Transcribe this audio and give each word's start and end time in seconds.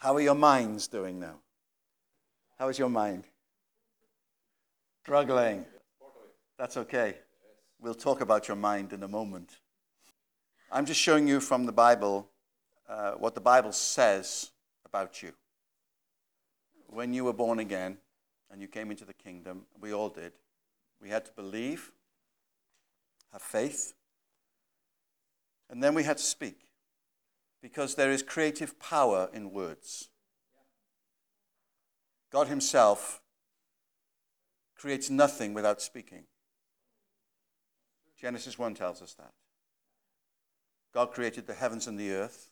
How 0.00 0.14
are 0.14 0.20
your 0.22 0.34
minds 0.34 0.88
doing 0.88 1.20
now? 1.20 1.40
How 2.58 2.70
is 2.70 2.78
your 2.78 2.88
mind? 2.88 3.24
Struggling. 5.02 5.66
That's 6.58 6.78
okay. 6.78 7.16
We'll 7.78 7.94
talk 7.94 8.22
about 8.22 8.48
your 8.48 8.56
mind 8.56 8.94
in 8.94 9.02
a 9.02 9.08
moment. 9.08 9.58
I'm 10.72 10.86
just 10.86 10.98
showing 10.98 11.28
you 11.28 11.38
from 11.38 11.66
the 11.66 11.72
Bible 11.72 12.30
uh, 12.88 13.12
what 13.12 13.34
the 13.34 13.42
Bible 13.42 13.72
says 13.72 14.52
about 14.86 15.22
you. 15.22 15.32
When 16.86 17.12
you 17.12 17.24
were 17.24 17.34
born 17.34 17.58
again 17.58 17.98
and 18.50 18.62
you 18.62 18.68
came 18.68 18.90
into 18.90 19.04
the 19.04 19.12
kingdom, 19.12 19.66
we 19.82 19.92
all 19.92 20.08
did, 20.08 20.32
we 21.02 21.10
had 21.10 21.26
to 21.26 21.32
believe, 21.32 21.92
have 23.32 23.42
faith, 23.42 23.92
and 25.68 25.84
then 25.84 25.92
we 25.92 26.04
had 26.04 26.16
to 26.16 26.24
speak 26.24 26.69
because 27.62 27.94
there 27.94 28.10
is 28.10 28.22
creative 28.22 28.78
power 28.78 29.28
in 29.32 29.52
words. 29.52 30.08
God 32.30 32.48
Himself 32.48 33.20
creates 34.76 35.10
nothing 35.10 35.52
without 35.52 35.82
speaking. 35.82 36.24
Genesis 38.18 38.58
1 38.58 38.74
tells 38.74 39.02
us 39.02 39.14
that. 39.14 39.32
God 40.92 41.12
created 41.12 41.46
the 41.46 41.54
heavens 41.54 41.86
and 41.86 41.98
the 41.98 42.12
earth 42.12 42.50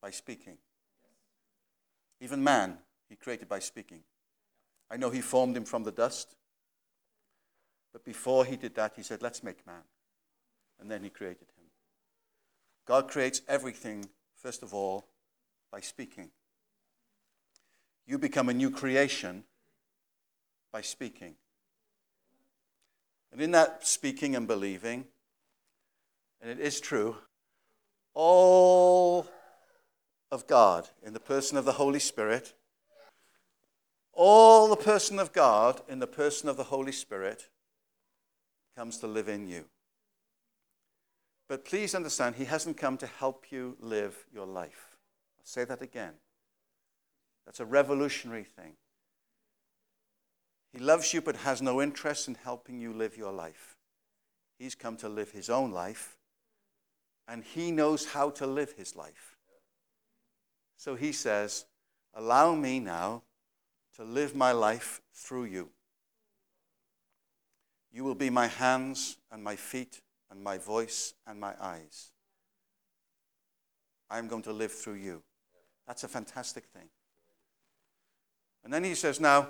by 0.00 0.10
speaking. 0.10 0.58
Even 2.20 2.42
man, 2.42 2.78
He 3.08 3.16
created 3.16 3.48
by 3.48 3.58
speaking. 3.58 4.00
I 4.90 4.96
know 4.96 5.10
He 5.10 5.20
formed 5.20 5.56
him 5.56 5.64
from 5.64 5.84
the 5.84 5.92
dust, 5.92 6.36
but 7.92 8.04
before 8.04 8.44
He 8.44 8.56
did 8.56 8.74
that, 8.74 8.94
He 8.96 9.02
said, 9.02 9.22
Let's 9.22 9.42
make 9.42 9.66
man. 9.66 9.82
And 10.80 10.90
then 10.90 11.02
He 11.02 11.10
created 11.10 11.48
him. 11.56 11.66
God 12.86 13.08
creates 13.08 13.42
everything 13.48 14.06
first 14.36 14.62
of 14.62 14.72
all, 14.72 15.06
by 15.70 15.80
speaking. 15.80 16.30
You 18.06 18.18
become 18.18 18.48
a 18.48 18.54
new 18.54 18.70
creation 18.70 19.44
by 20.72 20.80
speaking. 20.80 21.34
And 23.32 23.40
in 23.40 23.50
that 23.50 23.86
speaking 23.86 24.36
and 24.36 24.46
believing, 24.46 25.06
and 26.40 26.50
it 26.50 26.60
is 26.60 26.80
true, 26.80 27.16
all 28.14 29.26
of 30.30 30.46
God 30.46 30.88
in 31.04 31.12
the 31.12 31.20
person 31.20 31.58
of 31.58 31.64
the 31.64 31.72
Holy 31.72 31.98
Spirit, 31.98 32.54
all 34.12 34.68
the 34.68 34.76
person 34.76 35.18
of 35.18 35.32
God 35.32 35.82
in 35.88 35.98
the 35.98 36.06
person 36.06 36.48
of 36.48 36.56
the 36.56 36.64
Holy 36.64 36.92
Spirit 36.92 37.48
comes 38.74 38.98
to 38.98 39.06
live 39.06 39.28
in 39.28 39.46
you. 39.46 39.66
But 41.48 41.64
please 41.64 41.94
understand, 41.94 42.36
He 42.36 42.44
hasn't 42.44 42.76
come 42.76 42.96
to 42.98 43.06
help 43.06 43.46
you 43.50 43.76
live 43.80 44.26
your 44.32 44.46
life. 44.46 44.96
I'll 45.38 45.44
say 45.46 45.64
that 45.64 45.82
again. 45.82 46.14
That's 47.44 47.60
a 47.60 47.64
revolutionary 47.64 48.44
thing. 48.44 48.72
He 50.72 50.78
loves 50.78 51.14
you 51.14 51.20
but 51.20 51.36
has 51.36 51.62
no 51.62 51.80
interest 51.80 52.26
in 52.26 52.36
helping 52.42 52.80
you 52.80 52.92
live 52.92 53.16
your 53.16 53.32
life. 53.32 53.76
He's 54.58 54.74
come 54.74 54.96
to 54.98 55.08
live 55.08 55.30
His 55.30 55.48
own 55.48 55.70
life, 55.70 56.16
and 57.28 57.44
He 57.44 57.70
knows 57.70 58.06
how 58.06 58.30
to 58.30 58.46
live 58.46 58.72
His 58.72 58.96
life. 58.96 59.36
So 60.76 60.96
He 60.96 61.12
says, 61.12 61.66
Allow 62.12 62.54
me 62.54 62.80
now 62.80 63.22
to 63.96 64.04
live 64.04 64.34
my 64.34 64.52
life 64.52 65.00
through 65.14 65.44
you. 65.44 65.68
You 67.92 68.04
will 68.04 68.14
be 68.14 68.30
my 68.30 68.46
hands 68.46 69.16
and 69.30 69.44
my 69.44 69.56
feet 69.56 70.00
and 70.30 70.42
my 70.42 70.58
voice 70.58 71.14
and 71.26 71.38
my 71.40 71.54
eyes. 71.60 72.10
I'm 74.10 74.28
going 74.28 74.42
to 74.42 74.52
live 74.52 74.72
through 74.72 74.94
you. 74.94 75.22
That's 75.86 76.04
a 76.04 76.08
fantastic 76.08 76.64
thing. 76.64 76.88
And 78.64 78.72
then 78.72 78.84
he 78.84 78.94
says, 78.94 79.20
Now, 79.20 79.48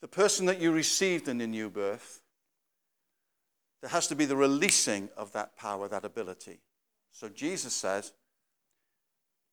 the 0.00 0.08
person 0.08 0.46
that 0.46 0.60
you 0.60 0.72
received 0.72 1.28
in 1.28 1.38
the 1.38 1.46
new 1.46 1.70
birth, 1.70 2.22
there 3.80 3.90
has 3.90 4.06
to 4.08 4.16
be 4.16 4.24
the 4.24 4.36
releasing 4.36 5.08
of 5.16 5.32
that 5.32 5.56
power, 5.56 5.88
that 5.88 6.04
ability. 6.04 6.60
So 7.12 7.28
Jesus 7.28 7.74
says, 7.74 8.12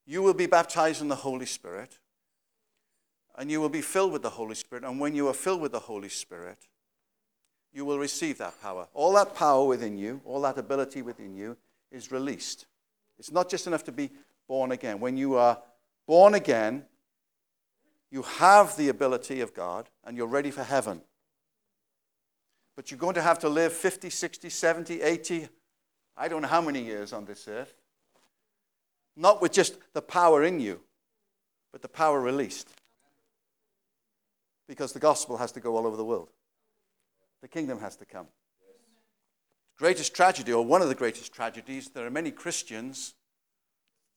You 0.06 0.22
will 0.22 0.34
be 0.34 0.48
baptized 0.48 1.02
in 1.02 1.08
the 1.08 1.16
Holy 1.16 1.46
Spirit, 1.46 2.00
and 3.38 3.52
you 3.52 3.62
will 3.62 3.70
be 3.70 3.82
filled 3.82 4.12
with 4.12 4.24
the 4.24 4.32
Holy 4.32 4.56
Spirit. 4.56 4.84
And 4.84 5.00
when 5.00 5.16
you 5.16 5.28
are 5.28 5.34
filled 5.34 5.62
with 5.62 5.72
the 5.72 5.80
Holy 5.80 6.10
Spirit, 6.10 6.68
you 7.78 7.86
will 7.86 8.00
receive 8.00 8.40
that 8.40 8.60
power. 8.60 8.88
All 8.96 9.14
that 9.14 9.36
power 9.36 9.64
within 9.64 10.00
you, 10.00 10.20
all 10.26 10.42
that 10.42 10.58
ability 10.58 11.04
within 11.04 11.36
you 11.36 11.56
is 11.92 12.12
released. 12.12 12.66
It's 13.20 13.32
not 13.32 13.52
just 13.52 13.68
enough 13.68 13.84
to 13.84 13.92
be 13.92 14.10
born 14.48 14.72
again. 14.72 15.00
When 15.00 15.16
you 15.16 15.36
are 15.36 15.60
born 16.08 16.34
again, 16.34 16.86
you 18.10 18.24
have 18.24 18.76
the 18.78 18.90
ability 18.90 19.42
of 19.42 19.54
God 19.54 19.90
and 20.04 20.18
you're 20.18 20.26
ready 20.26 20.50
for 20.50 20.64
heaven. 20.64 21.02
But 22.76 22.90
you're 22.90 22.98
going 22.98 23.14
to 23.14 23.22
have 23.22 23.38
to 23.40 23.50
live 23.50 23.74
50, 23.74 24.10
60, 24.10 24.50
70, 24.50 25.02
80, 25.04 25.48
I 26.18 26.28
don't 26.28 26.42
know 26.42 26.48
how 26.48 26.62
many 26.62 26.82
years 26.82 27.14
on 27.14 27.26
this 27.26 27.48
earth. 27.48 27.76
Not 29.16 29.40
with 29.40 29.52
just 29.52 29.78
the 29.94 30.02
power 30.02 30.44
in 30.44 30.60
you, 30.60 30.82
but 31.72 31.84
the 31.84 31.88
power 31.88 32.20
released. 32.20 32.70
Because 34.68 34.94
the 34.94 35.00
gospel 35.00 35.38
has 35.38 35.52
to 35.52 35.60
go 35.60 35.78
all 35.78 35.86
over 35.86 35.96
the 35.96 36.04
world. 36.04 36.32
The 37.48 37.60
kingdom 37.60 37.80
has 37.80 37.96
to 37.96 38.06
come. 38.06 38.28
Greatest 39.78 40.14
tragedy, 40.14 40.52
or 40.52 40.66
one 40.66 40.82
of 40.82 40.90
the 40.90 40.96
greatest 40.96 41.32
tragedies, 41.32 41.88
there 41.88 42.06
are 42.06 42.12
many 42.12 42.30
Christians 42.30 43.14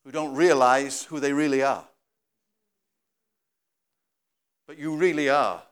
who 0.02 0.10
don't 0.10 0.34
realize 0.34 1.04
who 1.04 1.20
they 1.20 1.32
really 1.32 1.62
are. 1.62 1.86
But 4.66 4.78
you 4.78 4.96
really 4.96 5.28
are 5.28 5.62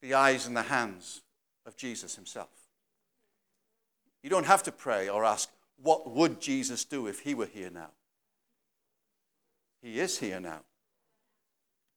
the 0.00 0.14
eyes 0.14 0.46
and 0.46 0.56
the 0.56 0.62
hands 0.62 1.22
of 1.66 1.76
Jesus 1.76 2.14
himself. 2.14 2.50
You 4.22 4.30
don't 4.30 4.46
have 4.46 4.62
to 4.62 4.70
pray 4.70 5.08
or 5.08 5.24
ask, 5.24 5.50
what 5.82 6.08
would 6.08 6.40
Jesus 6.40 6.84
do 6.84 7.08
if 7.08 7.18
he 7.18 7.34
were 7.34 7.46
here 7.46 7.70
now? 7.70 7.90
He 9.82 9.98
is 9.98 10.20
here 10.20 10.38
now 10.38 10.60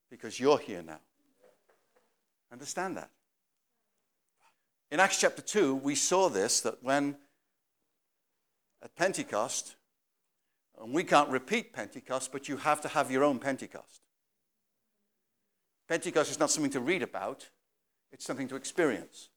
because 0.10 0.40
you're 0.40 0.58
here 0.58 0.82
now. 0.82 1.02
Understand 2.52 2.98
that. 2.98 3.12
In 4.90 5.00
Acts 5.00 5.20
chapter 5.20 5.42
2, 5.42 5.76
we 5.76 5.96
saw 5.96 6.30
this 6.30 6.62
that 6.62 6.84
when 6.84 7.18
at 8.82 8.96
Pentecost, 8.96 9.76
and 10.80 10.94
we 10.94 11.04
can't 11.04 11.30
repeat 11.30 11.74
Pentecost, 11.74 12.32
but 12.32 12.48
you 12.48 12.58
have 12.58 12.80
to 12.82 12.88
have 12.88 13.12
your 13.12 13.24
own 13.24 13.40
Pentecost. 13.40 14.02
Pentecost 15.90 16.32
is 16.32 16.40
not 16.40 16.52
something 16.52 16.72
to 16.72 16.80
read 16.80 17.02
about, 17.02 17.50
it's 18.12 18.26
something 18.26 18.48
to 18.48 18.56
experience. 18.56 19.30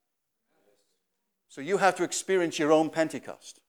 So 1.48 1.60
you 1.60 1.78
have 1.78 1.96
to 1.96 2.04
experience 2.04 2.58
your 2.58 2.70
own 2.70 2.90
Pentecost. 2.90 3.60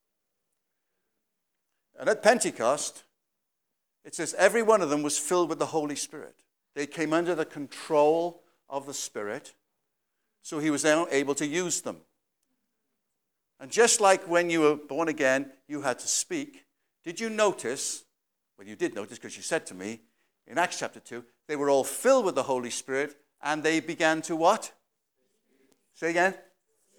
And 1.99 2.09
at 2.09 2.21
Pentecost, 2.21 3.03
it 4.03 4.15
says 4.15 4.35
every 4.37 4.61
one 4.61 4.81
of 4.81 4.89
them 4.89 5.03
was 5.03 5.17
filled 5.17 5.49
with 5.49 5.59
the 5.59 5.67
Holy 5.67 5.95
Spirit. 5.95 6.35
They 6.75 6.85
came 6.85 7.13
under 7.13 7.35
the 7.35 7.45
control 7.45 8.43
of 8.69 8.85
the 8.85 8.93
Spirit. 8.93 9.53
So 10.41 10.59
he 10.59 10.69
was 10.69 10.83
now 10.83 11.07
able 11.11 11.35
to 11.35 11.45
use 11.45 11.81
them. 11.81 11.97
And 13.59 13.69
just 13.69 14.01
like 14.01 14.27
when 14.27 14.49
you 14.49 14.61
were 14.61 14.75
born 14.75 15.07
again, 15.07 15.51
you 15.67 15.81
had 15.81 15.99
to 15.99 16.07
speak, 16.07 16.65
did 17.03 17.19
you 17.19 17.29
notice? 17.29 18.03
Well, 18.57 18.67
you 18.67 18.75
did 18.75 18.95
notice 18.95 19.19
because 19.19 19.37
you 19.37 19.43
said 19.43 19.65
to 19.67 19.75
me 19.75 20.01
in 20.47 20.57
Acts 20.57 20.79
chapter 20.79 20.99
2, 20.99 21.23
they 21.47 21.55
were 21.55 21.69
all 21.69 21.83
filled 21.83 22.25
with 22.25 22.35
the 22.35 22.43
Holy 22.43 22.71
Spirit 22.71 23.15
and 23.41 23.61
they 23.61 23.79
began 23.79 24.21
to 24.23 24.35
what? 24.35 24.71
Say 25.93 26.09
again? 26.09 26.33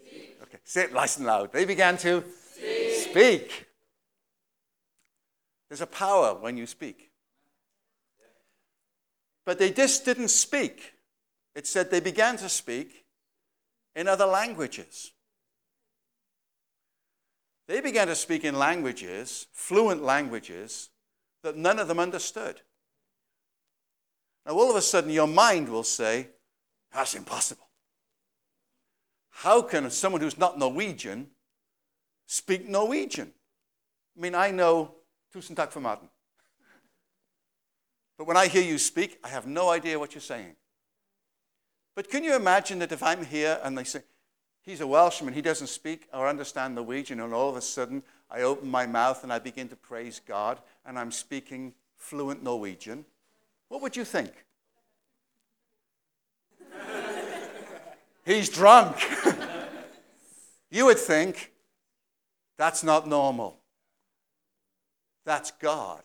Speak. 0.06 0.38
Okay, 0.42 0.58
say 0.62 0.84
it 0.84 0.92
nice 0.92 1.16
and 1.16 1.26
loud. 1.26 1.52
They 1.52 1.64
began 1.64 1.96
to 1.98 2.22
speak. 2.52 2.92
speak. 2.92 3.66
There's 5.68 5.80
a 5.80 5.86
power 5.86 6.34
when 6.34 6.56
you 6.56 6.66
speak. 6.66 7.10
But 9.44 9.58
they 9.58 9.72
just 9.72 10.04
didn't 10.04 10.28
speak. 10.28 10.94
It 11.56 11.66
said 11.66 11.90
they 11.90 12.00
began 12.00 12.36
to 12.36 12.48
speak 12.48 13.01
in 13.94 14.08
other 14.08 14.26
languages. 14.26 15.12
They 17.68 17.80
began 17.80 18.08
to 18.08 18.14
speak 18.14 18.44
in 18.44 18.58
languages, 18.58 19.46
fluent 19.52 20.02
languages, 20.02 20.90
that 21.42 21.56
none 21.56 21.78
of 21.78 21.88
them 21.88 21.98
understood. 21.98 22.60
Now, 24.46 24.52
all 24.52 24.70
of 24.70 24.76
a 24.76 24.82
sudden, 24.82 25.10
your 25.10 25.28
mind 25.28 25.68
will 25.68 25.84
say, 25.84 26.28
That's 26.92 27.14
impossible. 27.14 27.68
How 29.30 29.62
can 29.62 29.90
someone 29.90 30.20
who's 30.20 30.38
not 30.38 30.58
Norwegian 30.58 31.28
speak 32.26 32.68
Norwegian? 32.68 33.32
I 34.16 34.20
mean, 34.20 34.34
I 34.34 34.50
know 34.50 34.96
tusen 35.34 35.56
takk 35.56 35.70
for 35.72 35.80
maten. 35.80 36.08
But 38.18 38.26
when 38.26 38.36
I 38.36 38.46
hear 38.46 38.62
you 38.62 38.78
speak, 38.78 39.18
I 39.24 39.28
have 39.28 39.46
no 39.46 39.70
idea 39.70 39.98
what 39.98 40.14
you're 40.14 40.20
saying. 40.20 40.54
But 41.94 42.08
can 42.08 42.24
you 42.24 42.34
imagine 42.34 42.78
that 42.78 42.92
if 42.92 43.02
I'm 43.02 43.24
here 43.24 43.60
and 43.62 43.76
they 43.76 43.84
say, 43.84 44.00
he's 44.62 44.80
a 44.80 44.86
Welshman, 44.86 45.34
he 45.34 45.42
doesn't 45.42 45.66
speak 45.66 46.08
or 46.12 46.28
understand 46.28 46.74
Norwegian, 46.74 47.20
and 47.20 47.34
all 47.34 47.50
of 47.50 47.56
a 47.56 47.60
sudden 47.60 48.02
I 48.30 48.42
open 48.42 48.70
my 48.70 48.86
mouth 48.86 49.22
and 49.22 49.32
I 49.32 49.38
begin 49.38 49.68
to 49.68 49.76
praise 49.76 50.20
God 50.26 50.58
and 50.86 50.98
I'm 50.98 51.12
speaking 51.12 51.74
fluent 51.96 52.42
Norwegian? 52.42 53.04
what 53.68 53.80
would 53.80 53.96
you 53.96 54.04
think? 54.04 54.30
He's 58.26 58.50
drunk. 58.50 58.96
you 60.70 60.84
would 60.84 60.98
think 60.98 61.52
that's 62.58 62.84
not 62.84 63.08
normal. 63.08 63.56
That's 65.24 65.52
God. 65.52 66.02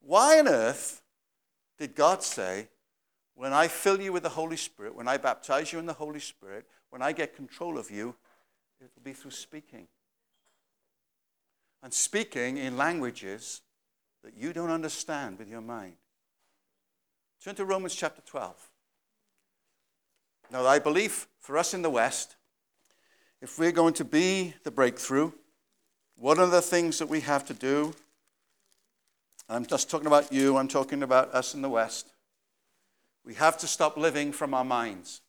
Why 0.00 0.38
on 0.38 0.46
earth 0.46 1.02
did 1.76 1.96
God 1.96 2.22
say, 2.22 2.68
when 3.42 3.52
I 3.52 3.66
fill 3.66 4.00
you 4.00 4.12
with 4.12 4.22
the 4.22 4.28
Holy 4.28 4.56
Spirit, 4.56 4.94
when 4.94 5.08
I 5.08 5.16
baptize 5.16 5.72
you 5.72 5.80
in 5.80 5.86
the 5.86 5.92
Holy 5.92 6.20
Spirit, 6.20 6.64
when 6.90 7.02
I 7.02 7.10
get 7.10 7.34
control 7.34 7.76
of 7.76 7.90
you, 7.90 8.14
it 8.80 8.88
will 8.94 9.02
be 9.02 9.14
through 9.14 9.32
speaking? 9.32 9.88
And 11.82 11.92
speaking 11.92 12.56
in 12.56 12.76
languages 12.76 13.62
that 14.22 14.36
you 14.36 14.52
don't 14.52 14.70
understand 14.70 15.40
with 15.40 15.48
your 15.48 15.60
mind. 15.60 15.94
Turn 17.42 17.56
to 17.56 17.64
Romans 17.64 17.96
chapter 17.96 18.22
12. 18.24 18.54
Now, 20.52 20.64
I 20.64 20.78
believe 20.78 21.26
for 21.40 21.58
us 21.58 21.74
in 21.74 21.82
the 21.82 21.90
West, 21.90 22.36
if 23.40 23.58
we're 23.58 23.72
going 23.72 23.94
to 23.94 24.04
be 24.04 24.54
the 24.62 24.70
breakthrough, 24.70 25.32
one 26.14 26.38
of 26.38 26.52
the 26.52 26.62
things 26.62 27.00
that 27.00 27.08
we 27.08 27.18
have 27.22 27.44
to 27.46 27.54
do, 27.54 27.92
I'm 29.48 29.66
just 29.66 29.90
talking 29.90 30.06
about 30.06 30.32
you, 30.32 30.58
I'm 30.58 30.68
talking 30.68 31.02
about 31.02 31.34
us 31.34 31.54
in 31.54 31.60
the 31.60 31.68
West, 31.68 32.12
we 33.24 33.34
have 33.34 33.58
to 33.58 33.66
stop 33.66 33.96
living 33.96 34.32
from 34.32 34.54
our 34.54 34.64
minds. 34.64 35.20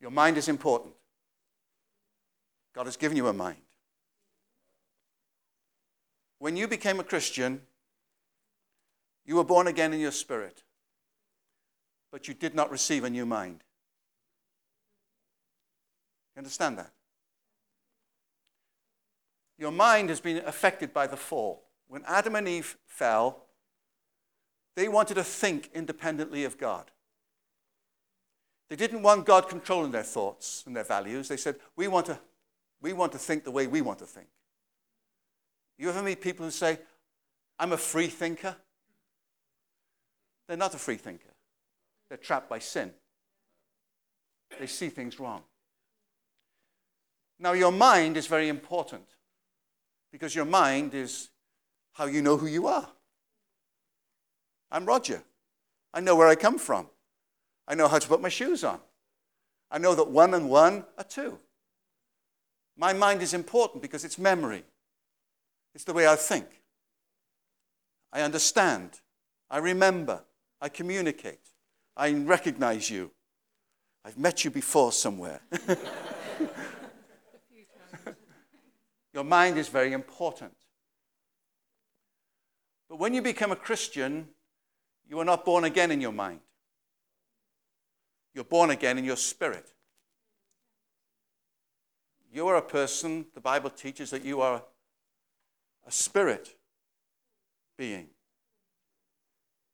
Your 0.00 0.10
mind 0.10 0.36
is 0.36 0.48
important. 0.48 0.94
God 2.74 2.86
has 2.86 2.96
given 2.96 3.16
you 3.16 3.28
a 3.28 3.32
mind. 3.32 3.58
When 6.38 6.56
you 6.56 6.66
became 6.66 7.00
a 7.00 7.04
Christian, 7.04 7.60
you 9.26 9.36
were 9.36 9.44
born 9.44 9.66
again 9.66 9.92
in 9.92 10.00
your 10.00 10.10
spirit, 10.10 10.62
but 12.10 12.26
you 12.26 12.34
did 12.34 12.54
not 12.54 12.70
receive 12.70 13.04
a 13.04 13.10
new 13.10 13.26
mind. 13.26 13.62
You 16.34 16.40
understand 16.40 16.78
that? 16.78 16.92
Your 19.58 19.70
mind 19.70 20.08
has 20.08 20.20
been 20.20 20.38
affected 20.38 20.94
by 20.94 21.06
the 21.06 21.16
fall. 21.16 21.64
When 21.86 22.02
Adam 22.06 22.34
and 22.36 22.48
Eve 22.48 22.78
fell, 22.86 23.44
they 24.76 24.88
wanted 24.88 25.14
to 25.14 25.24
think 25.24 25.70
independently 25.74 26.44
of 26.44 26.58
God. 26.58 26.90
They 28.68 28.76
didn't 28.76 29.02
want 29.02 29.26
God 29.26 29.48
controlling 29.48 29.90
their 29.90 30.04
thoughts 30.04 30.62
and 30.66 30.76
their 30.76 30.84
values. 30.84 31.28
They 31.28 31.36
said, 31.36 31.56
we 31.76 31.88
want 31.88 32.06
to, 32.06 32.18
we 32.80 32.92
want 32.92 33.12
to 33.12 33.18
think 33.18 33.44
the 33.44 33.50
way 33.50 33.66
we 33.66 33.80
want 33.80 33.98
to 33.98 34.06
think. 34.06 34.28
You 35.76 35.88
ever 35.88 36.02
meet 36.02 36.20
people 36.20 36.44
who 36.44 36.52
say, 36.52 36.78
I'm 37.58 37.72
a 37.72 37.76
free 37.76 38.06
thinker? 38.06 38.54
They're 40.46 40.56
not 40.56 40.74
a 40.74 40.78
free 40.78 40.96
thinker. 40.96 41.30
They're 42.08 42.18
trapped 42.18 42.48
by 42.48 42.58
sin. 42.60 42.92
They 44.58 44.66
see 44.66 44.88
things 44.88 45.18
wrong. 45.18 45.42
Now, 47.38 47.52
your 47.52 47.72
mind 47.72 48.16
is 48.16 48.26
very 48.26 48.48
important 48.48 49.06
because 50.12 50.34
your 50.34 50.44
mind 50.44 50.94
is 50.94 51.30
how 51.92 52.04
you 52.04 52.20
know 52.20 52.36
who 52.36 52.46
you 52.46 52.66
are. 52.66 52.88
I'm 54.70 54.86
Roger. 54.86 55.22
I 55.92 56.00
know 56.00 56.14
where 56.16 56.28
I 56.28 56.34
come 56.34 56.58
from. 56.58 56.86
I 57.66 57.74
know 57.74 57.88
how 57.88 57.98
to 57.98 58.08
put 58.08 58.20
my 58.20 58.28
shoes 58.28 58.64
on. 58.64 58.80
I 59.70 59.78
know 59.78 59.94
that 59.94 60.08
one 60.08 60.34
and 60.34 60.48
one 60.48 60.84
are 60.98 61.04
two. 61.04 61.38
My 62.76 62.92
mind 62.92 63.22
is 63.22 63.34
important 63.34 63.82
because 63.82 64.04
it's 64.04 64.18
memory, 64.18 64.64
it's 65.74 65.84
the 65.84 65.92
way 65.92 66.06
I 66.08 66.16
think. 66.16 66.46
I 68.12 68.22
understand. 68.22 69.00
I 69.50 69.58
remember. 69.58 70.24
I 70.60 70.68
communicate. 70.68 71.40
I 71.96 72.12
recognize 72.12 72.90
you. 72.90 73.10
I've 74.04 74.18
met 74.18 74.44
you 74.44 74.50
before 74.50 74.92
somewhere. 74.92 75.40
Your 79.14 79.24
mind 79.24 79.58
is 79.58 79.68
very 79.68 79.92
important. 79.92 80.54
But 82.88 82.98
when 82.98 83.14
you 83.14 83.22
become 83.22 83.52
a 83.52 83.56
Christian, 83.56 84.28
you 85.10 85.20
are 85.20 85.24
not 85.24 85.44
born 85.44 85.64
again 85.64 85.90
in 85.90 86.00
your 86.00 86.12
mind. 86.12 86.40
You're 88.32 88.44
born 88.44 88.70
again 88.70 88.96
in 88.96 89.04
your 89.04 89.18
spirit. 89.18 89.74
You 92.32 92.46
are 92.46 92.56
a 92.56 92.62
person, 92.62 93.26
the 93.34 93.40
Bible 93.40 93.68
teaches 93.68 94.08
that 94.10 94.24
you 94.24 94.40
are 94.40 94.62
a 95.86 95.90
spirit 95.90 96.56
being. 97.76 98.06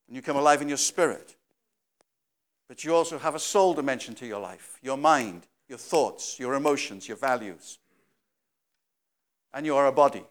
And 0.09 0.17
you 0.17 0.23
come 0.23 0.37
alive 0.37 0.61
in 0.61 0.69
your 0.69 0.79
spirit. 0.79 1.37
But 2.67 2.83
you 2.83 2.95
also 2.95 3.19
have 3.19 3.37
a 3.37 3.39
soul 3.39 3.75
dimension 3.75 4.17
to 4.17 4.27
your 4.27 4.41
life 4.41 4.79
your 4.83 4.97
mind, 4.97 5.47
your 5.69 5.79
thoughts, 5.79 6.41
your 6.41 6.55
emotions, 6.55 7.07
your 7.07 7.17
values 7.17 7.79
and 9.57 9.65
you 9.65 9.75
are 9.75 9.87
a 9.87 9.93
body. 9.93 10.23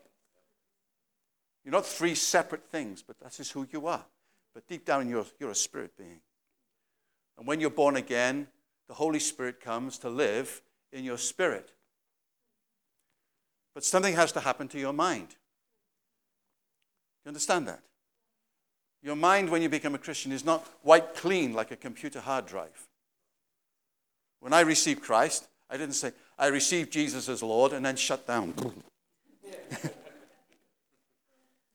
You're 1.63 1.71
not 1.71 1.85
three 1.85 2.13
separate 2.13 2.63
things, 2.69 3.01
but 3.01 3.19
that 3.21 3.39
is 3.39 3.49
who 3.49 3.67
you 3.71 3.87
are. 3.87 4.05
But 4.55 4.67
deep 4.67 4.85
down, 4.85 5.09
you're, 5.09 5.25
you're 5.37 5.51
a 5.51 5.55
spirit 5.55 5.95
being. 5.97 6.21
And 7.37 7.45
when 7.45 7.59
you're 7.59 7.69
born 7.69 7.97
again, 7.97 8.47
the 8.87 8.93
Holy 8.93 9.19
Spirit 9.19 9.59
comes 9.59 9.97
to 9.99 10.09
live 10.09 10.61
in 10.93 11.03
your 11.03 11.17
spirit. 11.17 11.73
But 13.73 13.83
something 13.83 14.15
has 14.15 14.31
to 14.31 14.39
happen 14.39 14.69
to 14.69 14.79
your 14.79 14.93
mind. 14.93 15.35
You 17.25 17.29
understand 17.29 17.67
that? 17.67 17.81
Your 19.03 19.17
mind, 19.17 19.49
when 19.49 19.61
you 19.61 19.67
become 19.67 19.93
a 19.93 19.99
Christian, 19.99 20.31
is 20.31 20.45
not 20.45 20.65
wiped 20.83 21.17
clean 21.17 21.53
like 21.53 21.71
a 21.71 21.75
computer 21.75 22.21
hard 22.21 22.45
drive. 22.45 22.87
When 24.39 24.53
I 24.53 24.61
received 24.61 25.01
Christ, 25.01 25.47
I 25.69 25.75
didn't 25.75 25.95
say, 25.95 26.13
I 26.39 26.47
received 26.47 26.93
Jesus 26.93 27.27
as 27.27 27.43
Lord 27.43 27.73
and 27.73 27.85
then 27.85 27.97
shut 27.97 28.25
down. 28.25 28.53
and 29.83 29.91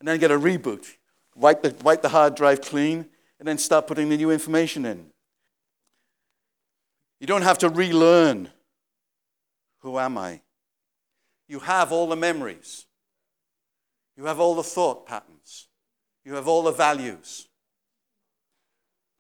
then 0.09 0.19
get 0.19 0.31
a 0.31 0.39
reboot. 0.39 0.87
Wipe 1.35 1.63
the, 1.63 1.75
wipe 1.83 2.03
the 2.03 2.09
hard 2.09 2.35
drive 2.35 2.61
clean, 2.61 3.07
and 3.39 3.49
then 3.49 3.59
start 3.59 3.87
putting 3.87 4.09
the 4.09 4.17
new 4.17 4.31
information 4.31 4.85
in. 4.85 5.07
You 7.21 7.27
don't 7.27 7.43
have 7.43 7.59
to 7.59 7.69
relearn 7.69 8.51
who 9.81 9.99
am 9.99 10.19
I? 10.19 10.43
You 11.49 11.61
have 11.61 11.91
all 11.91 12.09
the 12.09 12.17
memories. 12.17 12.87
You 14.17 14.27
have 14.27 14.39
all 14.39 14.55
the 14.55 14.63
thought 14.63 15.07
patterns. 15.07 15.69
You 16.25 16.35
have 16.35 16.47
all 16.47 16.63
the 16.63 16.73
values. 16.73 17.49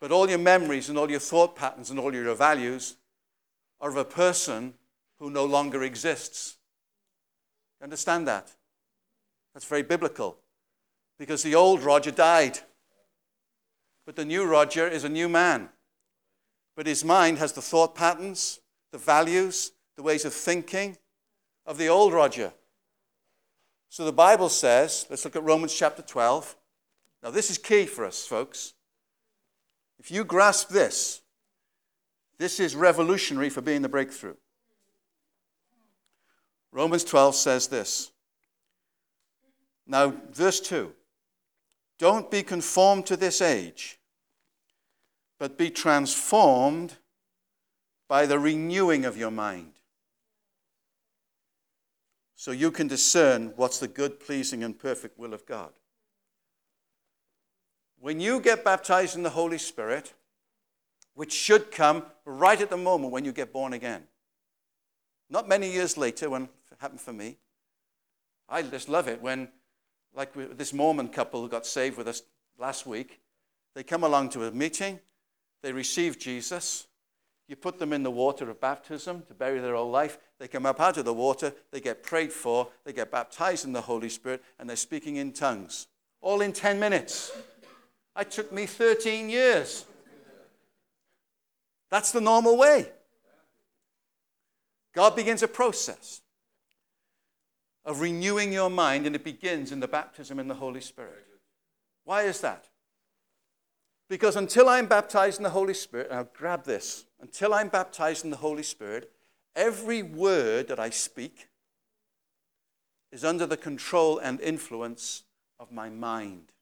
But 0.00 0.12
all 0.12 0.28
your 0.28 0.38
memories 0.38 0.88
and 0.88 0.98
all 0.98 1.10
your 1.10 1.20
thought 1.20 1.56
patterns 1.56 1.90
and 1.90 1.98
all 1.98 2.14
your 2.14 2.34
values 2.34 2.96
are 3.80 3.90
of 3.90 3.96
a 3.96 4.04
person 4.04 4.74
who 5.18 5.30
no 5.30 5.44
longer 5.44 5.82
exists. 5.82 6.56
You 7.80 7.84
Understand 7.84 8.28
that? 8.28 8.50
That's 9.54 9.66
very 9.66 9.82
biblical. 9.82 10.38
Because 11.20 11.42
the 11.42 11.54
old 11.54 11.82
Roger 11.82 12.10
died. 12.10 12.60
But 14.06 14.16
the 14.16 14.24
new 14.24 14.46
Roger 14.46 14.88
is 14.88 15.04
a 15.04 15.08
new 15.10 15.28
man. 15.28 15.68
But 16.74 16.86
his 16.86 17.04
mind 17.04 17.36
has 17.36 17.52
the 17.52 17.60
thought 17.60 17.94
patterns, 17.94 18.60
the 18.90 18.96
values, 18.96 19.72
the 19.96 20.02
ways 20.02 20.24
of 20.24 20.32
thinking 20.32 20.96
of 21.66 21.76
the 21.76 21.88
old 21.88 22.14
Roger. 22.14 22.54
So 23.90 24.06
the 24.06 24.12
Bible 24.12 24.48
says, 24.48 25.06
let's 25.10 25.26
look 25.26 25.36
at 25.36 25.42
Romans 25.42 25.74
chapter 25.74 26.00
12. 26.00 26.56
Now, 27.22 27.30
this 27.30 27.50
is 27.50 27.58
key 27.58 27.84
for 27.84 28.06
us, 28.06 28.26
folks. 28.26 28.72
If 29.98 30.10
you 30.10 30.24
grasp 30.24 30.70
this, 30.70 31.20
this 32.38 32.58
is 32.60 32.74
revolutionary 32.74 33.50
for 33.50 33.60
being 33.60 33.82
the 33.82 33.90
breakthrough. 33.90 34.36
Romans 36.72 37.04
12 37.04 37.34
says 37.34 37.66
this. 37.66 38.10
Now, 39.86 40.14
verse 40.32 40.60
2 40.60 40.94
Don't 42.00 42.30
be 42.30 42.42
conformed 42.42 43.04
to 43.06 43.16
this 43.16 43.42
age, 43.42 43.98
but 45.38 45.58
be 45.58 45.68
transformed 45.68 46.94
by 48.08 48.24
the 48.24 48.38
renewing 48.38 49.04
of 49.04 49.18
your 49.18 49.30
mind. 49.30 49.74
So 52.36 52.52
you 52.52 52.70
can 52.70 52.88
discern 52.88 53.52
what's 53.56 53.78
the 53.78 53.86
good, 53.86 54.18
pleasing, 54.18 54.64
and 54.64 54.78
perfect 54.78 55.18
will 55.18 55.34
of 55.34 55.44
God. 55.44 55.72
When 57.98 58.18
you 58.18 58.40
get 58.40 58.64
baptized 58.64 59.14
in 59.14 59.22
the 59.22 59.28
Holy 59.28 59.58
Spirit, 59.58 60.14
which 61.12 61.34
should 61.34 61.70
come 61.70 62.06
right 62.24 62.62
at 62.62 62.70
the 62.70 62.78
moment 62.78 63.12
when 63.12 63.26
you 63.26 63.32
get 63.32 63.52
born 63.52 63.74
again, 63.74 64.04
not 65.28 65.46
many 65.46 65.70
years 65.70 65.98
later, 65.98 66.30
when 66.30 66.44
it 66.44 66.78
happened 66.78 67.02
for 67.02 67.12
me. 67.12 67.36
I 68.48 68.62
just 68.62 68.88
love 68.88 69.06
it 69.06 69.20
when, 69.20 69.48
like 70.14 70.32
this 70.56 70.72
Mormon 70.72 71.08
couple 71.08 71.40
who 71.40 71.48
got 71.48 71.66
saved 71.66 71.96
with 71.96 72.08
us 72.08 72.22
last 72.58 72.86
week, 72.86 73.20
they 73.74 73.82
come 73.82 74.04
along 74.04 74.30
to 74.30 74.44
a 74.44 74.50
meeting, 74.50 75.00
they 75.62 75.72
receive 75.72 76.18
Jesus. 76.18 76.86
You 77.48 77.56
put 77.56 77.80
them 77.80 77.92
in 77.92 78.04
the 78.04 78.10
water 78.12 78.48
of 78.48 78.60
baptism 78.60 79.24
to 79.26 79.34
bury 79.34 79.58
their 79.58 79.74
old 79.74 79.90
life. 79.90 80.18
They 80.38 80.46
come 80.46 80.66
up 80.66 80.80
out 80.80 80.98
of 80.98 81.04
the 81.04 81.12
water, 81.12 81.52
they 81.72 81.80
get 81.80 82.02
prayed 82.02 82.32
for, 82.32 82.68
they 82.84 82.92
get 82.92 83.10
baptized 83.10 83.64
in 83.64 83.72
the 83.72 83.80
Holy 83.80 84.08
Spirit, 84.08 84.42
and 84.58 84.68
they're 84.68 84.76
speaking 84.76 85.16
in 85.16 85.32
tongues 85.32 85.88
all 86.20 86.40
in 86.40 86.52
10 86.52 86.78
minutes. 86.78 87.32
It 88.18 88.30
took 88.30 88.52
me 88.52 88.66
13 88.66 89.30
years. 89.30 89.86
That's 91.90 92.12
the 92.12 92.20
normal 92.20 92.56
way. 92.56 92.88
God 94.94 95.16
begins 95.16 95.42
a 95.42 95.48
process 95.48 96.20
of 97.84 98.00
renewing 98.00 98.52
your 98.52 98.70
mind, 98.70 99.06
and 99.06 99.16
it 99.16 99.24
begins 99.24 99.72
in 99.72 99.80
the 99.80 99.88
baptism 99.88 100.38
in 100.38 100.48
the 100.48 100.54
Holy 100.54 100.80
Spirit. 100.80 101.26
Why 102.04 102.22
is 102.22 102.40
that? 102.40 102.66
Because 104.08 104.36
until 104.36 104.68
I'm 104.68 104.86
baptized 104.86 105.38
in 105.38 105.44
the 105.44 105.50
Holy 105.50 105.74
Spirit, 105.74 106.10
now 106.10 106.26
grab 106.34 106.64
this, 106.64 107.06
until 107.20 107.54
I'm 107.54 107.68
baptized 107.68 108.24
in 108.24 108.30
the 108.30 108.36
Holy 108.36 108.62
Spirit, 108.62 109.10
every 109.54 110.02
word 110.02 110.68
that 110.68 110.80
I 110.80 110.90
speak 110.90 111.48
is 113.12 113.24
under 113.24 113.46
the 113.46 113.56
control 113.56 114.18
and 114.18 114.40
influence 114.40 115.24
of 115.58 115.72
my 115.72 115.88
mind. 115.88 116.52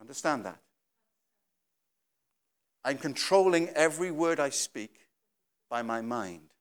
Understand 0.00 0.44
that? 0.44 0.58
I'm 2.84 2.98
controlling 2.98 3.68
every 3.70 4.10
word 4.10 4.40
I 4.40 4.50
speak 4.50 5.08
by 5.68 5.82
my 5.82 6.00
mind. 6.00 6.54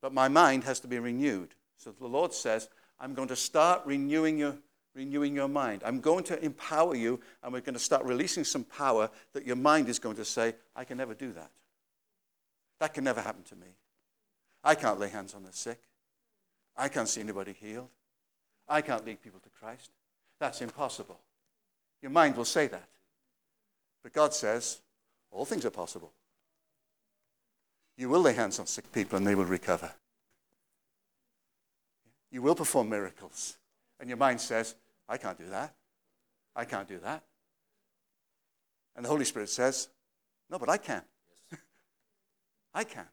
But 0.00 0.12
my 0.12 0.28
mind 0.28 0.64
has 0.64 0.80
to 0.80 0.88
be 0.88 0.98
renewed. 0.98 1.54
So 1.76 1.92
the 1.92 2.06
Lord 2.06 2.32
says, 2.32 2.68
I'm 3.00 3.14
going 3.14 3.28
to 3.28 3.36
start 3.36 3.82
renewing 3.84 4.38
your, 4.38 4.56
renewing 4.94 5.34
your 5.34 5.48
mind. 5.48 5.82
I'm 5.84 6.00
going 6.00 6.24
to 6.24 6.44
empower 6.44 6.94
you, 6.94 7.20
and 7.42 7.52
we're 7.52 7.60
going 7.60 7.74
to 7.74 7.80
start 7.80 8.04
releasing 8.04 8.44
some 8.44 8.64
power 8.64 9.10
that 9.32 9.46
your 9.46 9.56
mind 9.56 9.88
is 9.88 9.98
going 9.98 10.16
to 10.16 10.24
say, 10.24 10.54
I 10.74 10.84
can 10.84 10.98
never 10.98 11.14
do 11.14 11.32
that. 11.32 11.50
That 12.80 12.94
can 12.94 13.04
never 13.04 13.20
happen 13.20 13.42
to 13.44 13.56
me. 13.56 13.66
I 14.62 14.74
can't 14.74 15.00
lay 15.00 15.08
hands 15.08 15.34
on 15.34 15.44
the 15.44 15.52
sick. 15.52 15.80
I 16.76 16.88
can't 16.88 17.08
see 17.08 17.20
anybody 17.20 17.52
healed. 17.52 17.88
I 18.68 18.82
can't 18.82 19.04
lead 19.04 19.22
people 19.22 19.40
to 19.40 19.48
Christ. 19.48 19.90
That's 20.38 20.60
impossible. 20.60 21.18
Your 22.02 22.12
mind 22.12 22.36
will 22.36 22.44
say 22.44 22.66
that. 22.68 22.88
But 24.02 24.12
God 24.12 24.32
says, 24.32 24.80
all 25.30 25.44
things 25.44 25.64
are 25.64 25.70
possible. 25.70 26.12
You 27.98 28.08
will 28.08 28.20
lay 28.20 28.32
hands 28.32 28.60
on 28.60 28.66
sick 28.66 28.90
people 28.92 29.18
and 29.18 29.26
they 29.26 29.34
will 29.34 29.44
recover. 29.44 29.90
You 32.30 32.42
will 32.42 32.54
perform 32.54 32.88
miracles. 32.88 33.58
And 33.98 34.08
your 34.08 34.16
mind 34.16 34.40
says, 34.40 34.76
I 35.08 35.16
can't 35.16 35.36
do 35.36 35.48
that. 35.50 35.74
I 36.54 36.64
can't 36.64 36.86
do 36.86 37.00
that. 37.00 37.24
And 38.94 39.04
the 39.04 39.08
Holy 39.08 39.24
Spirit 39.24 39.48
says, 39.48 39.88
No, 40.48 40.58
but 40.60 40.68
I 40.68 40.76
can. 40.76 41.02
I 42.74 42.84
can. 42.84 43.06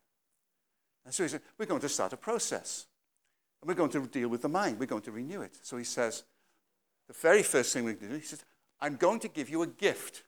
And 1.03 1.13
so 1.13 1.23
he 1.23 1.29
said, 1.29 1.41
We're 1.57 1.65
going 1.65 1.81
to 1.81 1.89
start 1.89 2.13
a 2.13 2.17
process. 2.17 2.85
And 3.61 3.67
we're 3.67 3.75
going 3.75 3.91
to 3.91 4.05
deal 4.05 4.29
with 4.29 4.43
the 4.43 4.49
mind. 4.49 4.79
We're 4.79 4.85
going 4.85 5.01
to 5.03 5.11
renew 5.11 5.41
it. 5.41 5.57
So 5.63 5.77
he 5.77 5.83
says, 5.83 6.23
The 7.07 7.13
very 7.13 7.41
first 7.41 7.73
thing 7.73 7.85
we 7.85 7.93
do, 7.93 8.09
he 8.09 8.21
says, 8.21 8.45
I'm 8.79 8.97
going 8.97 9.19
to 9.21 9.29
give 9.29 9.49
you 9.49 9.63
a 9.63 9.67
gift. 9.67 10.23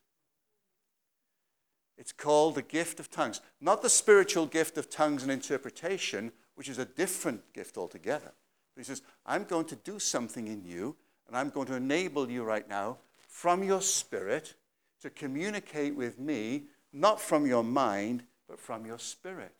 It's 1.97 2.11
called 2.11 2.55
the 2.55 2.61
gift 2.61 2.99
of 2.99 3.09
tongues. 3.09 3.41
Not 3.59 3.81
the 3.81 3.89
spiritual 3.89 4.45
gift 4.45 4.77
of 4.77 4.89
tongues 4.89 5.23
and 5.23 5.31
interpretation, 5.31 6.31
which 6.55 6.69
is 6.69 6.77
a 6.77 6.85
different 6.85 7.53
gift 7.53 7.77
altogether. 7.77 8.31
But 8.75 8.81
he 8.81 8.83
says, 8.83 9.01
I'm 9.25 9.43
going 9.43 9.65
to 9.65 9.75
do 9.75 9.97
something 9.97 10.47
in 10.47 10.63
you, 10.63 10.95
and 11.27 11.35
I'm 11.35 11.49
going 11.49 11.67
to 11.67 11.75
enable 11.75 12.29
you 12.29 12.43
right 12.43 12.67
now 12.69 12.97
from 13.27 13.63
your 13.63 13.81
spirit 13.81 14.53
to 15.01 15.09
communicate 15.09 15.95
with 15.95 16.19
me, 16.19 16.63
not 16.93 17.19
from 17.19 17.45
your 17.45 17.63
mind, 17.63 18.23
but 18.47 18.59
from 18.59 18.85
your 18.85 18.99
spirit. 18.99 19.53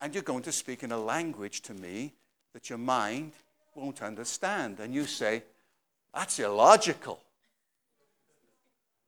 And 0.00 0.14
you're 0.14 0.22
going 0.22 0.42
to 0.42 0.52
speak 0.52 0.82
in 0.82 0.92
a 0.92 0.98
language 0.98 1.62
to 1.62 1.74
me 1.74 2.12
that 2.52 2.68
your 2.68 2.78
mind 2.78 3.32
won't 3.74 4.02
understand. 4.02 4.80
And 4.80 4.94
you 4.94 5.06
say, 5.06 5.42
that's 6.14 6.38
illogical. 6.38 7.20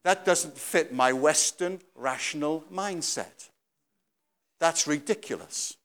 That 0.04 0.24
doesn't 0.24 0.56
fit 0.56 0.92
my 0.92 1.12
Western 1.12 1.80
rational 1.94 2.64
mindset. 2.72 3.50
That's 4.58 4.86
ridiculous. 4.86 5.76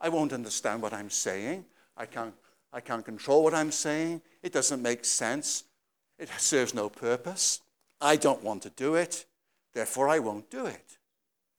I 0.00 0.08
won't 0.08 0.32
understand 0.32 0.82
what 0.82 0.92
I'm 0.92 1.10
saying. 1.10 1.64
I 1.96 2.06
can't, 2.06 2.34
I 2.72 2.80
can't 2.80 3.04
control 3.04 3.44
what 3.44 3.54
I'm 3.54 3.70
saying. 3.70 4.22
It 4.42 4.52
doesn't 4.52 4.82
make 4.82 5.04
sense. 5.04 5.64
It 6.18 6.28
serves 6.38 6.74
no 6.74 6.88
purpose. 6.88 7.60
I 8.00 8.16
don't 8.16 8.42
want 8.42 8.62
to 8.62 8.70
do 8.70 8.96
it. 8.96 9.26
Therefore, 9.72 10.08
I 10.08 10.18
won't 10.18 10.50
do 10.50 10.66
it. 10.66 10.98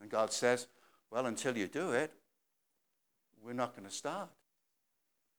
And 0.02 0.10
God 0.10 0.32
says, 0.32 0.68
Well, 1.10 1.26
until 1.26 1.58
you 1.58 1.68
do 1.68 1.92
it, 1.92 2.12
we're 3.44 3.54
not 3.54 3.76
going 3.76 3.88
to 3.88 3.94
start. 3.94 4.30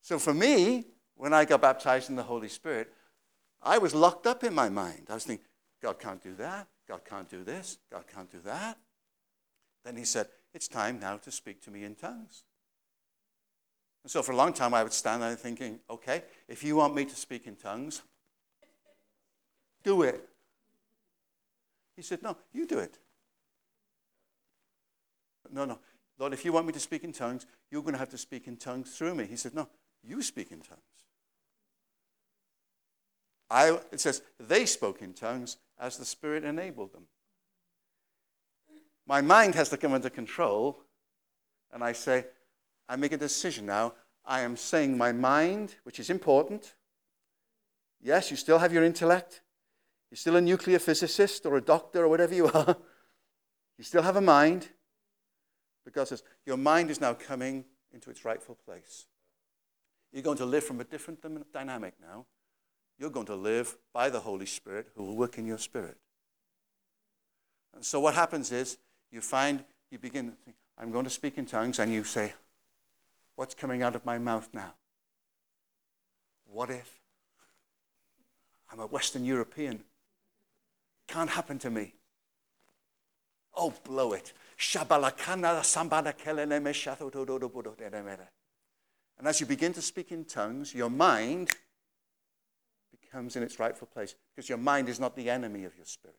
So 0.01 0.19
for 0.19 0.35
me, 0.35 0.85
when 1.17 1.33
I 1.33 1.45
got 1.45 1.63
baptized 1.63 2.11
in 2.11 2.17
the 2.17 2.23
Holy 2.23 2.49
Spirit, 2.49 2.93
I 3.63 3.79
was 3.79 3.95
locked 3.95 4.27
up 4.27 4.45
in 4.45 4.55
my 4.55 4.69
mind. 4.69 5.07
I 5.09 5.15
was 5.15 5.25
thinking, 5.25 5.47
God 5.85 5.99
can't 5.99 6.23
do 6.23 6.35
that. 6.37 6.67
God 6.89 7.03
can't 7.05 7.29
do 7.29 7.45
this. 7.45 7.77
God 7.93 8.05
can't 8.11 8.33
do 8.33 8.39
that. 8.47 8.79
Then 9.85 9.97
he 9.99 10.07
said, 10.07 10.29
It's 10.55 10.67
time 10.67 10.99
now 10.99 11.19
to 11.19 11.31
speak 11.31 11.61
to 11.65 11.71
me 11.71 11.85
in 11.85 11.95
tongues. 11.95 12.43
And 14.03 14.11
so 14.11 14.23
for 14.23 14.33
a 14.33 14.37
long 14.37 14.55
time, 14.55 14.73
I 14.73 14.83
would 14.83 14.95
stand 14.95 15.23
there 15.23 15.37
thinking, 15.37 15.81
Okay, 15.91 16.23
if 16.49 16.65
you 16.65 16.77
want 16.77 16.95
me 16.95 17.05
to 17.05 17.15
speak 17.15 17.47
in 17.47 17.57
tongues, 17.57 18.01
do 19.83 20.01
it. 20.01 20.27
He 21.97 22.01
said, 22.01 22.23
No, 22.23 22.39
you 22.55 22.67
do 22.67 22.79
it. 22.79 22.99
No, 25.53 25.67
no. 25.67 25.79
Lord, 26.19 26.33
if 26.33 26.47
you 26.47 26.53
want 26.55 26.67
me 26.67 26.73
to 26.73 26.81
speak 26.81 27.05
in 27.05 27.13
tongues, 27.13 27.45
you're 27.71 27.83
going 27.83 27.93
to 27.93 27.99
have 27.99 28.09
to 28.09 28.19
speak 28.19 28.49
in 28.49 28.57
tongues 28.57 28.97
through 28.97 29.17
me. 29.17 29.27
He 29.27 29.37
said, 29.37 29.55
No, 29.55 29.69
you 30.03 30.23
speak 30.23 30.51
in 30.51 30.61
tongues. 30.61 30.81
I, 33.51 33.79
it 33.93 34.01
says, 34.01 34.23
they 34.41 34.65
spoke 34.65 35.03
in 35.03 35.13
tongues 35.13 35.59
as 35.79 35.97
the 35.97 36.05
Spirit 36.05 36.45
enabled 36.45 36.93
them. 36.93 37.05
My 39.07 39.21
mind 39.21 39.55
has 39.55 39.69
to 39.69 39.77
come 39.77 39.93
under 39.93 40.11
control, 40.11 40.81
and 41.73 41.85
I 41.85 41.93
say, 41.93 42.27
I 42.89 42.97
make 42.97 43.13
a 43.13 43.19
decision 43.19 43.67
now. 43.67 43.95
I 44.25 44.41
am 44.41 44.57
saying 44.57 44.97
my 44.97 45.13
mind, 45.13 45.75
which 45.85 46.01
is 46.01 46.09
important. 46.09 46.75
Yes, 48.01 48.31
you 48.31 48.37
still 48.37 48.59
have 48.59 48.73
your 48.73 48.85
intellect. 48.85 49.43
You're 50.11 50.17
still 50.17 50.37
a 50.37 50.41
nuclear 50.41 50.79
physicist 50.79 51.45
or 51.45 51.57
a 51.57 51.61
doctor 51.61 52.05
or 52.05 52.09
whatever 52.09 52.35
you 52.35 52.47
are. 52.55 52.77
You 53.77 53.85
still 53.85 54.03
have 54.03 54.17
a 54.17 54.21
mind. 54.21 54.69
But 55.85 55.93
God 55.93 56.09
says, 56.09 56.23
Your 56.47 56.57
mind 56.57 56.91
is 56.91 57.01
now 57.01 57.15
coming 57.15 57.65
into 57.93 58.11
its 58.11 58.25
rightful 58.25 58.57
place. 58.65 59.07
You're 60.13 60.23
going 60.23 60.39
to 60.39 60.47
live 60.47 60.65
from 60.65 60.81
a 60.81 60.85
different 60.85 61.21
dynamic 61.53 61.95
now. 62.01 62.27
You're 62.99 63.11
going 63.11 63.27
to 63.27 63.35
live 63.35 63.77
by 63.93 64.09
the 64.11 64.21
Holy 64.21 64.47
Spirit 64.47 64.89
who 64.95 65.05
will 65.05 65.17
work 65.17 65.39
in 65.39 65.47
your 65.47 65.59
spirit. 65.59 65.97
And 67.75 67.85
so 67.85 68.01
what 68.01 68.15
happens 68.15 68.53
is 68.53 68.79
you 69.11 69.21
find, 69.21 69.65
you 69.91 69.99
begin 69.99 70.31
to 70.31 70.37
think, 70.45 70.57
I'm 70.79 70.91
going 70.91 71.05
to 71.05 71.11
speak 71.11 71.39
in 71.39 71.47
tongues, 71.47 71.79
and 71.79 71.93
you 71.93 72.05
say, 72.05 72.35
What's 73.37 73.55
coming 73.55 73.83
out 73.83 73.97
of 73.97 74.05
my 74.05 74.19
mouth 74.19 74.49
now? 74.53 74.75
What 76.47 76.71
if? 76.71 77.01
I'm 78.71 78.81
a 78.81 78.87
Western 78.87 79.25
European. 79.25 79.83
Can't 81.09 81.31
happen 81.31 81.59
to 81.61 81.71
me. 81.71 81.95
Oh, 83.57 83.73
blow 83.85 84.13
it. 84.13 84.33
And 89.17 89.29
as 89.29 89.41
you 89.41 89.47
begin 89.47 89.73
to 89.73 89.83
speak 89.83 90.13
in 90.13 90.25
tongues, 90.25 90.75
your 90.75 90.91
mind 90.91 91.51
becomes 93.15 93.37
in 93.37 93.45
its 93.45 93.61
rightful 93.61 93.87
place 93.87 94.17
because 94.35 94.49
your 94.49 94.59
mind 94.59 94.89
is 94.89 94.99
not 94.99 95.15
the 95.15 95.31
enemy 95.31 95.65
of 95.65 95.77
your 95.77 95.87
spirit. 95.87 96.17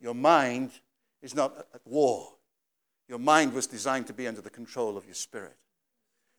Your 0.00 0.14
mind 0.14 0.70
is 1.20 1.34
not 1.34 1.66
at 1.74 1.82
war. 1.84 2.28
Your 3.08 3.18
mind 3.18 3.52
was 3.52 3.66
designed 3.66 4.06
to 4.06 4.14
be 4.14 4.26
under 4.26 4.40
the 4.40 4.48
control 4.48 4.96
of 4.96 5.04
your 5.04 5.14
spirit. 5.14 5.56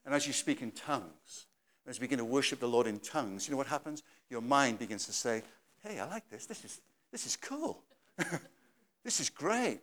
And 0.05 0.15
as 0.15 0.25
you 0.25 0.33
speak 0.33 0.63
in 0.63 0.71
tongues, 0.71 1.45
as 1.87 1.97
you 1.97 2.01
begin 2.01 2.17
to 2.17 2.25
worship 2.25 2.59
the 2.59 2.67
Lord 2.67 2.87
in 2.87 2.99
tongues, 2.99 3.47
you 3.47 3.51
know 3.51 3.57
what 3.57 3.67
happens? 3.67 4.01
Your 4.31 4.41
mind 4.41 4.79
begins 4.79 5.05
to 5.05 5.13
say, 5.13 5.43
Hey, 5.83 5.99
I 5.99 6.07
like 6.07 6.27
this. 6.31 6.47
This 6.47 6.65
is, 6.65 6.81
this 7.11 7.27
is 7.27 7.35
cool. 7.35 7.83
this 9.03 9.19
is 9.19 9.29
great. 9.29 9.81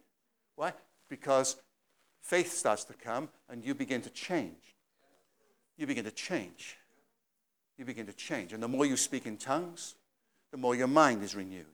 Why? 0.56 0.72
Because 1.08 1.54
faith 2.22 2.52
starts 2.52 2.82
to 2.84 2.94
come 2.94 3.28
and 3.48 3.64
you 3.64 3.76
begin 3.76 4.02
to 4.02 4.10
change. 4.10 4.74
You 5.76 5.86
begin 5.86 6.04
to 6.06 6.10
change. 6.10 6.76
You 7.78 7.84
begin 7.84 8.06
to 8.06 8.12
change. 8.12 8.52
And 8.52 8.62
the 8.62 8.68
more 8.68 8.86
you 8.86 8.96
speak 8.96 9.26
in 9.26 9.36
tongues, 9.36 9.94
the 10.50 10.56
more 10.56 10.74
your 10.74 10.86
mind 10.86 11.22
is 11.22 11.34
renewed. 11.34 11.66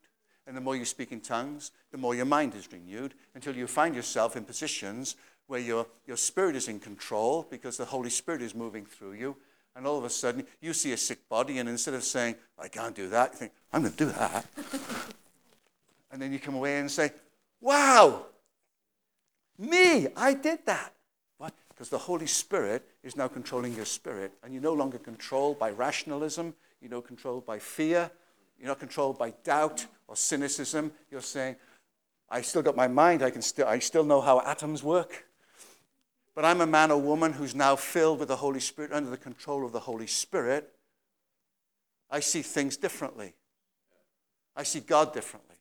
And 0.46 0.56
the 0.56 0.60
more 0.60 0.76
you 0.76 0.84
speak 0.84 1.12
in 1.12 1.20
tongues, 1.20 1.72
the 1.92 1.98
more 1.98 2.14
your 2.14 2.24
mind 2.24 2.54
is 2.54 2.72
renewed 2.72 3.14
until 3.34 3.54
you 3.54 3.66
find 3.66 3.94
yourself 3.94 4.36
in 4.36 4.44
positions 4.44 5.16
where 5.46 5.60
your, 5.60 5.86
your 6.06 6.16
spirit 6.16 6.56
is 6.56 6.68
in 6.68 6.80
control 6.80 7.46
because 7.50 7.76
the 7.76 7.84
Holy 7.84 8.10
Spirit 8.10 8.40
is 8.40 8.54
moving 8.54 8.86
through 8.86 9.12
you. 9.12 9.36
And 9.76 9.86
all 9.86 9.98
of 9.98 10.04
a 10.04 10.10
sudden, 10.10 10.46
you 10.60 10.72
see 10.72 10.92
a 10.92 10.96
sick 10.96 11.28
body, 11.28 11.58
and 11.58 11.68
instead 11.68 11.94
of 11.94 12.02
saying, 12.02 12.36
I 12.58 12.68
can't 12.68 12.94
do 12.94 13.08
that, 13.10 13.32
you 13.32 13.38
think, 13.38 13.52
I'm 13.72 13.82
going 13.82 13.92
to 13.92 14.04
do 14.06 14.10
that. 14.12 14.46
and 16.10 16.20
then 16.20 16.32
you 16.32 16.38
come 16.38 16.54
away 16.54 16.78
and 16.78 16.90
say, 16.90 17.10
Wow, 17.60 18.26
me, 19.58 20.08
I 20.16 20.34
did 20.34 20.64
that. 20.66 20.92
Because 21.78 21.90
the 21.90 21.98
Holy 21.98 22.26
Spirit 22.26 22.84
is 23.04 23.14
now 23.14 23.28
controlling 23.28 23.72
your 23.72 23.84
spirit, 23.84 24.32
and 24.42 24.52
you're 24.52 24.60
no 24.60 24.72
longer 24.72 24.98
controlled 24.98 25.60
by 25.60 25.70
rationalism. 25.70 26.52
You're 26.80 26.90
not 26.90 27.06
controlled 27.06 27.46
by 27.46 27.60
fear. 27.60 28.10
You're 28.58 28.66
not 28.66 28.80
controlled 28.80 29.16
by 29.16 29.30
doubt 29.44 29.86
or 30.08 30.16
cynicism. 30.16 30.90
You're 31.08 31.20
saying, 31.20 31.54
I 32.28 32.40
still 32.40 32.62
got 32.62 32.74
my 32.74 32.88
mind. 32.88 33.22
I, 33.22 33.30
can 33.30 33.42
still, 33.42 33.68
I 33.68 33.78
still 33.78 34.02
know 34.02 34.20
how 34.20 34.40
atoms 34.40 34.82
work. 34.82 35.28
But 36.34 36.44
I'm 36.44 36.60
a 36.60 36.66
man 36.66 36.90
or 36.90 37.00
woman 37.00 37.34
who's 37.34 37.54
now 37.54 37.76
filled 37.76 38.18
with 38.18 38.26
the 38.26 38.34
Holy 38.34 38.58
Spirit, 38.58 38.92
under 38.92 39.10
the 39.10 39.16
control 39.16 39.64
of 39.64 39.70
the 39.70 39.78
Holy 39.78 40.08
Spirit. 40.08 40.74
I 42.10 42.18
see 42.18 42.42
things 42.42 42.76
differently. 42.76 43.34
I 44.56 44.64
see 44.64 44.80
God 44.80 45.14
differently. 45.14 45.54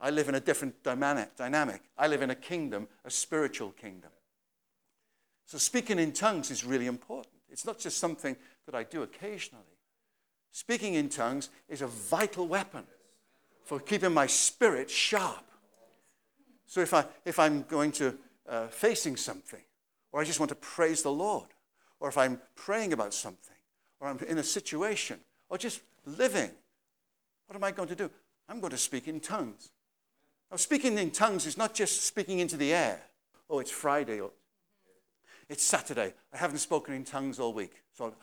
I 0.00 0.10
live 0.10 0.28
in 0.28 0.34
a 0.34 0.40
different 0.40 0.82
dynamic. 0.82 1.82
I 1.96 2.08
live 2.08 2.22
in 2.22 2.30
a 2.30 2.34
kingdom, 2.34 2.88
a 3.04 3.10
spiritual 3.12 3.70
kingdom. 3.70 4.10
So 5.46 5.58
speaking 5.58 5.98
in 5.98 6.12
tongues 6.12 6.50
is 6.50 6.64
really 6.64 6.86
important. 6.86 7.34
It's 7.50 7.66
not 7.66 7.78
just 7.78 7.98
something 7.98 8.36
that 8.66 8.74
I 8.74 8.84
do 8.84 9.02
occasionally. 9.02 9.64
Speaking 10.50 10.94
in 10.94 11.08
tongues 11.08 11.50
is 11.68 11.82
a 11.82 11.86
vital 11.86 12.46
weapon 12.46 12.84
for 13.64 13.80
keeping 13.80 14.12
my 14.12 14.26
spirit 14.26 14.90
sharp. 14.90 15.44
So 16.66 16.80
if, 16.80 16.94
I, 16.94 17.04
if 17.24 17.38
I'm 17.38 17.62
going 17.62 17.92
to 17.92 18.16
uh, 18.48 18.66
facing 18.68 19.16
something, 19.16 19.60
or 20.10 20.20
I 20.20 20.24
just 20.24 20.40
want 20.40 20.50
to 20.50 20.54
praise 20.54 21.02
the 21.02 21.12
Lord, 21.12 21.48
or 22.00 22.08
if 22.08 22.18
I'm 22.18 22.40
praying 22.54 22.92
about 22.92 23.14
something, 23.14 23.56
or 24.00 24.08
I'm 24.08 24.18
in 24.26 24.38
a 24.38 24.42
situation, 24.42 25.20
or 25.48 25.58
just 25.58 25.80
living, 26.04 26.50
what 27.46 27.56
am 27.56 27.64
I 27.64 27.72
going 27.72 27.88
to 27.88 27.94
do? 27.94 28.10
I'm 28.48 28.60
going 28.60 28.72
to 28.72 28.78
speak 28.78 29.08
in 29.08 29.20
tongues. 29.20 29.70
Now, 30.50 30.56
speaking 30.56 30.98
in 30.98 31.10
tongues 31.10 31.46
is 31.46 31.56
not 31.56 31.74
just 31.74 32.02
speaking 32.02 32.38
into 32.38 32.56
the 32.56 32.72
air. 32.74 33.00
Oh, 33.48 33.58
it's 33.58 33.70
Friday. 33.70 34.20
Or 34.20 34.30
it's 35.52 35.62
Saturday. 35.62 36.14
I 36.32 36.38
haven't 36.38 36.58
spoken 36.58 36.94
in 36.94 37.04
tongues 37.04 37.38
all 37.38 37.52
week. 37.52 37.74
So, 37.92 38.14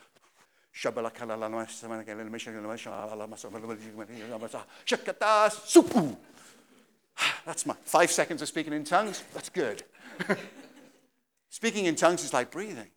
that's 7.46 7.68
my 7.68 7.76
five 7.84 8.12
seconds 8.12 8.42
of 8.42 8.48
speaking 8.48 8.74
in 8.74 8.84
tongues. 8.84 9.24
That's 9.36 9.50
good. 9.50 9.84
speaking 11.50 11.86
in 11.86 11.96
tongues 11.96 12.24
is 12.24 12.34
like 12.34 12.50
breathing. 12.50 12.88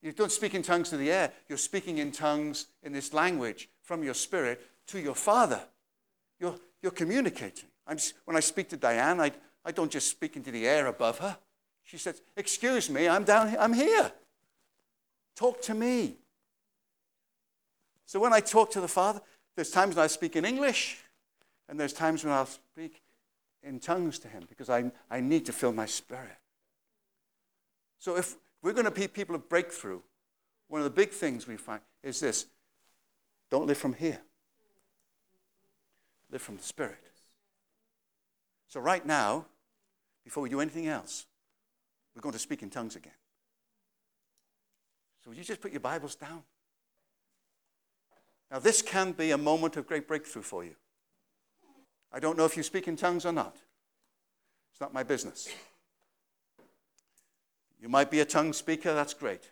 You 0.00 0.12
don't 0.12 0.30
speak 0.30 0.54
in 0.54 0.62
tongues 0.62 0.90
to 0.90 0.96
the 0.96 1.10
air. 1.10 1.32
You're 1.48 1.58
speaking 1.58 1.98
in 1.98 2.12
tongues 2.12 2.66
in 2.84 2.92
this 2.92 3.12
language 3.12 3.68
from 3.82 4.04
your 4.04 4.14
spirit 4.14 4.64
to 4.86 5.00
your 5.00 5.16
Father. 5.16 5.60
You're, 6.38 6.54
you're 6.80 6.92
communicating. 6.92 7.68
I'm, 7.88 7.98
when 8.24 8.36
I 8.36 8.40
speak 8.40 8.68
to 8.68 8.76
Diane, 8.76 9.20
I, 9.20 9.32
I 9.64 9.72
don't 9.72 9.90
just 9.90 10.08
speak 10.08 10.36
into 10.36 10.52
the 10.52 10.68
air 10.68 10.86
above 10.86 11.18
her. 11.18 11.36
She 11.90 11.98
says, 11.98 12.22
Excuse 12.36 12.88
me, 12.88 13.08
I'm 13.08 13.24
down 13.24 13.48
here. 13.48 13.58
I'm 13.58 13.72
here. 13.72 14.12
Talk 15.34 15.60
to 15.62 15.74
me. 15.74 16.14
So 18.06 18.20
when 18.20 18.32
I 18.32 18.38
talk 18.38 18.70
to 18.72 18.80
the 18.80 18.86
Father, 18.86 19.20
there's 19.56 19.72
times 19.72 19.96
when 19.96 20.04
I 20.04 20.06
speak 20.06 20.36
in 20.36 20.44
English, 20.44 20.98
and 21.68 21.80
there's 21.80 21.92
times 21.92 22.22
when 22.22 22.32
I'll 22.32 22.46
speak 22.46 23.02
in 23.64 23.80
tongues 23.80 24.20
to 24.20 24.28
Him 24.28 24.44
because 24.48 24.70
I, 24.70 24.92
I 25.10 25.20
need 25.20 25.46
to 25.46 25.52
fill 25.52 25.72
my 25.72 25.86
spirit. 25.86 26.38
So 27.98 28.16
if 28.16 28.36
we're 28.62 28.72
going 28.72 28.84
to 28.84 28.92
be 28.92 29.08
people 29.08 29.34
of 29.34 29.48
breakthrough, 29.48 29.98
one 30.68 30.80
of 30.80 30.84
the 30.84 30.90
big 30.90 31.10
things 31.10 31.48
we 31.48 31.56
find 31.56 31.80
is 32.04 32.20
this 32.20 32.46
don't 33.50 33.66
live 33.66 33.78
from 33.78 33.94
here, 33.94 34.20
live 36.30 36.40
from 36.40 36.56
the 36.56 36.62
Spirit. 36.62 36.98
So, 38.68 38.78
right 38.78 39.04
now, 39.04 39.46
before 40.22 40.44
we 40.44 40.48
do 40.48 40.60
anything 40.60 40.86
else, 40.86 41.26
we're 42.14 42.22
going 42.22 42.32
to 42.32 42.38
speak 42.38 42.62
in 42.62 42.70
tongues 42.70 42.96
again. 42.96 43.12
So, 45.22 45.30
would 45.30 45.38
you 45.38 45.44
just 45.44 45.60
put 45.60 45.70
your 45.70 45.80
Bibles 45.80 46.14
down? 46.14 46.42
Now, 48.50 48.58
this 48.58 48.82
can 48.82 49.12
be 49.12 49.30
a 49.30 49.38
moment 49.38 49.76
of 49.76 49.86
great 49.86 50.08
breakthrough 50.08 50.42
for 50.42 50.64
you. 50.64 50.74
I 52.12 52.18
don't 52.18 52.36
know 52.36 52.44
if 52.44 52.56
you 52.56 52.62
speak 52.62 52.88
in 52.88 52.96
tongues 52.96 53.24
or 53.24 53.32
not. 53.32 53.56
It's 54.72 54.80
not 54.80 54.92
my 54.92 55.02
business. 55.02 55.48
You 57.80 57.88
might 57.88 58.10
be 58.10 58.20
a 58.20 58.24
tongue 58.24 58.52
speaker, 58.52 58.92
that's 58.92 59.14
great. 59.14 59.50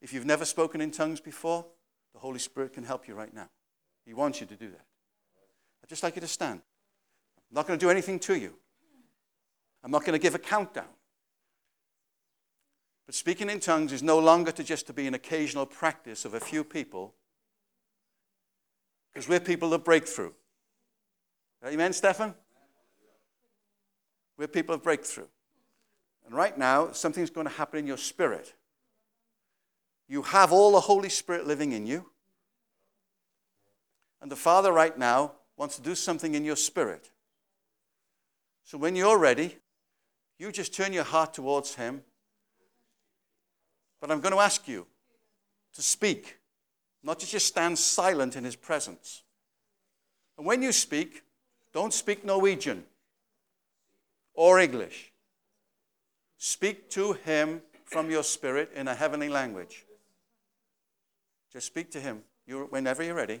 If 0.00 0.12
you've 0.12 0.26
never 0.26 0.44
spoken 0.44 0.80
in 0.80 0.90
tongues 0.90 1.20
before, 1.20 1.66
the 2.12 2.20
Holy 2.20 2.38
Spirit 2.38 2.72
can 2.72 2.84
help 2.84 3.08
you 3.08 3.14
right 3.14 3.34
now. 3.34 3.48
He 4.06 4.14
wants 4.14 4.40
you 4.40 4.46
to 4.46 4.56
do 4.56 4.70
that. 4.70 4.84
I'd 5.82 5.88
just 5.88 6.02
like 6.02 6.14
you 6.14 6.20
to 6.20 6.28
stand. 6.28 6.60
I'm 7.50 7.54
not 7.54 7.66
going 7.66 7.78
to 7.78 7.84
do 7.84 7.90
anything 7.90 8.18
to 8.20 8.36
you. 8.36 8.54
I'm 9.82 9.90
not 9.90 10.02
going 10.02 10.12
to 10.12 10.22
give 10.22 10.34
a 10.34 10.38
countdown. 10.38 10.88
But 13.06 13.14
speaking 13.14 13.50
in 13.50 13.60
tongues 13.60 13.92
is 13.92 14.02
no 14.02 14.18
longer 14.18 14.50
to 14.52 14.64
just 14.64 14.86
to 14.86 14.92
be 14.92 15.06
an 15.06 15.14
occasional 15.14 15.66
practice 15.66 16.24
of 16.24 16.34
a 16.34 16.40
few 16.40 16.64
people, 16.64 17.14
because 19.12 19.28
we're 19.28 19.40
people 19.40 19.74
of 19.74 19.84
breakthrough. 19.84 20.32
Amen, 21.64 21.92
Stefan? 21.92 22.34
We're 24.36 24.48
people 24.48 24.74
of 24.74 24.82
breakthrough. 24.82 25.26
And 26.26 26.34
right 26.34 26.56
now, 26.56 26.92
something's 26.92 27.30
going 27.30 27.46
to 27.46 27.52
happen 27.52 27.78
in 27.78 27.86
your 27.86 27.98
spirit. 27.98 28.54
You 30.08 30.22
have 30.22 30.52
all 30.52 30.72
the 30.72 30.80
Holy 30.80 31.08
Spirit 31.08 31.46
living 31.46 31.72
in 31.72 31.86
you. 31.86 32.10
And 34.20 34.32
the 34.32 34.36
Father, 34.36 34.72
right 34.72 34.96
now, 34.98 35.32
wants 35.56 35.76
to 35.76 35.82
do 35.82 35.94
something 35.94 36.34
in 36.34 36.44
your 36.44 36.56
spirit. 36.56 37.10
So 38.64 38.78
when 38.78 38.96
you're 38.96 39.18
ready, 39.18 39.58
you 40.38 40.50
just 40.50 40.74
turn 40.74 40.92
your 40.92 41.04
heart 41.04 41.34
towards 41.34 41.74
Him 41.74 42.02
but 44.04 44.12
I'm 44.12 44.20
going 44.20 44.34
to 44.34 44.40
ask 44.40 44.68
you 44.68 44.86
to 45.72 45.80
speak, 45.80 46.36
not 47.02 47.18
to 47.20 47.26
just 47.26 47.46
stand 47.46 47.78
silent 47.78 48.36
in 48.36 48.44
his 48.44 48.54
presence. 48.54 49.22
And 50.36 50.44
when 50.44 50.62
you 50.62 50.72
speak, 50.72 51.22
don't 51.72 51.90
speak 51.90 52.22
Norwegian 52.22 52.84
or 54.34 54.60
English. 54.60 55.10
Speak 56.36 56.90
to 56.90 57.14
him 57.14 57.62
from 57.86 58.10
your 58.10 58.22
spirit 58.22 58.72
in 58.74 58.88
a 58.88 58.94
heavenly 58.94 59.30
language. 59.30 59.86
Just 61.50 61.68
speak 61.68 61.90
to 61.92 61.98
him 61.98 62.24
whenever 62.68 63.02
you're 63.02 63.14
ready. 63.14 63.40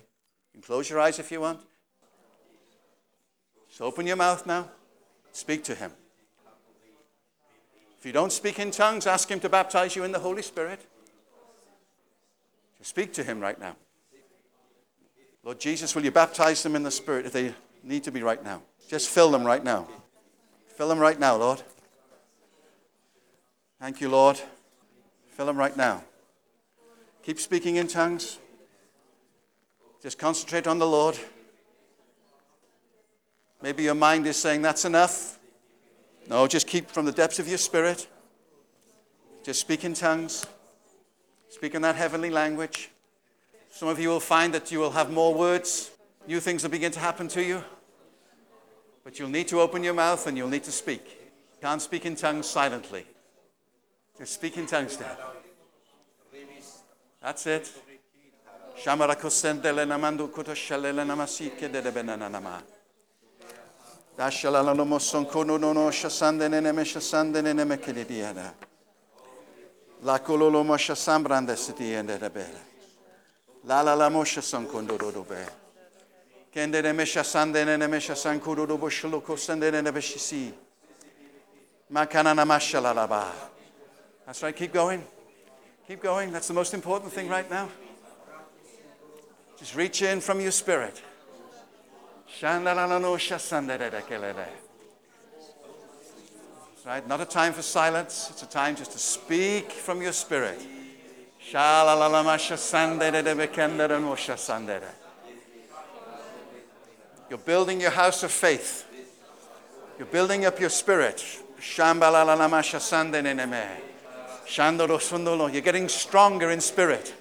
can 0.54 0.62
close 0.62 0.88
your 0.88 0.98
eyes 0.98 1.18
if 1.18 1.30
you 1.30 1.42
want. 1.42 1.60
Just 3.68 3.82
open 3.82 4.06
your 4.06 4.16
mouth 4.16 4.46
now. 4.46 4.70
Speak 5.30 5.62
to 5.64 5.74
him. 5.74 5.90
If 8.04 8.08
you 8.08 8.12
don't 8.12 8.32
speak 8.32 8.58
in 8.58 8.70
tongues, 8.70 9.06
ask 9.06 9.30
Him 9.30 9.40
to 9.40 9.48
baptize 9.48 9.96
you 9.96 10.04
in 10.04 10.12
the 10.12 10.18
Holy 10.18 10.42
Spirit. 10.42 10.78
Just 12.76 12.90
speak 12.90 13.14
to 13.14 13.24
Him 13.24 13.40
right 13.40 13.58
now. 13.58 13.76
Lord 15.42 15.58
Jesus, 15.58 15.94
will 15.94 16.04
you 16.04 16.10
baptize 16.10 16.62
them 16.62 16.76
in 16.76 16.82
the 16.82 16.90
Spirit 16.90 17.24
if 17.24 17.32
they 17.32 17.54
need 17.82 18.04
to 18.04 18.12
be 18.12 18.22
right 18.22 18.44
now? 18.44 18.60
Just 18.90 19.08
fill 19.08 19.30
them 19.30 19.42
right 19.42 19.64
now. 19.64 19.88
Fill 20.76 20.90
them 20.90 20.98
right 20.98 21.18
now, 21.18 21.36
Lord. 21.36 21.62
Thank 23.80 24.02
you, 24.02 24.10
Lord. 24.10 24.38
Fill 25.28 25.46
them 25.46 25.56
right 25.56 25.74
now. 25.74 26.04
Keep 27.22 27.40
speaking 27.40 27.76
in 27.76 27.88
tongues. 27.88 28.38
Just 30.02 30.18
concentrate 30.18 30.66
on 30.66 30.78
the 30.78 30.86
Lord. 30.86 31.18
Maybe 33.62 33.82
your 33.82 33.94
mind 33.94 34.26
is 34.26 34.36
saying, 34.36 34.60
That's 34.60 34.84
enough. 34.84 35.38
No, 36.28 36.46
just 36.46 36.66
keep 36.66 36.90
from 36.90 37.04
the 37.04 37.12
depths 37.12 37.38
of 37.38 37.48
your 37.48 37.58
spirit. 37.58 38.06
Just 39.42 39.60
speak 39.60 39.84
in 39.84 39.94
tongues. 39.94 40.46
Speak 41.50 41.74
in 41.74 41.82
that 41.82 41.96
heavenly 41.96 42.30
language. 42.30 42.90
Some 43.70 43.88
of 43.88 43.98
you 43.98 44.08
will 44.08 44.20
find 44.20 44.54
that 44.54 44.72
you 44.72 44.78
will 44.78 44.92
have 44.92 45.10
more 45.10 45.34
words. 45.34 45.90
New 46.26 46.40
things 46.40 46.62
will 46.62 46.70
begin 46.70 46.92
to 46.92 47.00
happen 47.00 47.28
to 47.28 47.42
you. 47.42 47.62
But 49.04 49.18
you'll 49.18 49.28
need 49.28 49.48
to 49.48 49.60
open 49.60 49.84
your 49.84 49.92
mouth 49.94 50.26
and 50.26 50.36
you'll 50.36 50.48
need 50.48 50.64
to 50.64 50.72
speak. 50.72 51.04
You 51.04 51.58
can't 51.60 51.82
speak 51.82 52.06
in 52.06 52.16
tongues 52.16 52.46
silently. 52.46 53.04
Just 54.18 54.34
speak 54.34 54.56
in 54.56 54.66
tongues 54.66 54.96
to 54.96 55.04
him. 55.04 55.16
That's 57.20 57.46
it. 57.46 57.70
No 58.86 58.94
no 58.96 59.06
shasande 59.14 59.72
La 64.16 64.30
kololo 70.18 70.62
mo 70.62 70.76
shasambrande 70.76 71.56
siti 71.56 71.92
ende 71.92 72.18
de 72.18 72.30
bele. 72.30 72.60
La 73.64 73.80
la 73.80 73.94
la 73.94 74.10
mo 74.10 74.22
shasan 74.22 74.68
kondo 74.68 74.98
do 74.98 75.26
be. 75.28 75.46
Kende 76.52 76.82
ne 76.82 76.92
me 76.92 77.04
shasande 77.04 77.64
nene 77.64 77.88
me 77.88 77.98
shasan 77.98 78.38
kudo 78.38 78.66
do 78.66 78.76
boshlo 78.76 79.22
kosande 79.22 79.72
nene 79.72 79.90
be 79.90 80.00
shisi. 80.00 80.52
Makana 81.90 82.34
na 82.34 82.44
mashala 82.44 82.94
la 82.94 83.06
ba. 83.06 83.32
That's 84.26 84.42
right, 84.42 84.54
keep 84.54 84.72
going. 84.72 85.02
Keep 85.88 86.02
going. 86.02 86.32
That's 86.32 86.48
the 86.48 86.54
most 86.54 86.74
important 86.74 87.12
thing 87.12 87.28
right 87.28 87.50
now. 87.50 87.68
Just 89.58 89.74
reach 89.74 90.02
in 90.02 90.20
from 90.20 90.40
your 90.40 90.52
spirit. 90.52 91.02
Right? 96.84 97.06
Not 97.08 97.20
a 97.20 97.24
time 97.24 97.52
for 97.52 97.62
silence. 97.62 98.28
It's 98.30 98.42
a 98.42 98.46
time 98.46 98.76
just 98.76 98.92
to 98.92 98.98
speak 98.98 99.72
from 99.72 100.02
your 100.02 100.12
spirit. 100.12 100.60
You're 107.30 107.38
building 107.38 107.80
your 107.80 107.90
house 107.90 108.22
of 108.22 108.30
faith. 108.30 108.84
You're 109.98 110.06
building 110.06 110.44
up 110.44 110.60
your 110.60 110.70
spirit. 110.70 111.24
You're 115.52 115.62
getting 115.62 115.88
stronger 115.88 116.50
in 116.50 116.60
spirit. 116.60 117.14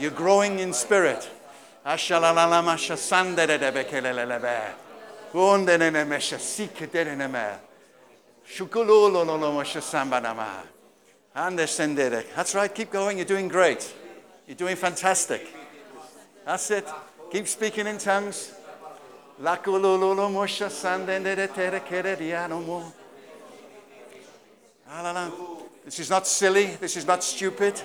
You're 0.00 0.10
growing 0.10 0.58
in 0.60 0.72
spirit. 0.72 1.28
Ashalalamasha 1.84 2.96
sandere 2.96 3.58
de 3.58 3.72
bekelelebe. 3.72 4.74
Undenene 5.34 6.04
mesha 6.04 6.38
sikederene 6.38 7.30
me. 7.30 7.58
Shukululolomasha 8.46 9.80
sambanama. 9.80 10.64
Understandere. 11.34 12.24
That's 12.36 12.54
right. 12.54 12.72
Keep 12.72 12.92
going. 12.92 13.18
You're 13.18 13.26
doing 13.26 13.48
great. 13.48 13.94
You're 14.46 14.56
doing 14.56 14.76
fantastic. 14.76 15.46
That's 16.44 16.70
it. 16.70 16.86
Keep 17.30 17.48
speaking 17.48 17.86
in 17.86 17.98
tongues. 17.98 18.52
This 25.84 25.98
is 25.98 26.10
not 26.10 26.26
silly. 26.26 26.66
This 26.66 26.96
is 26.96 27.06
not 27.06 27.24
stupid. 27.24 27.80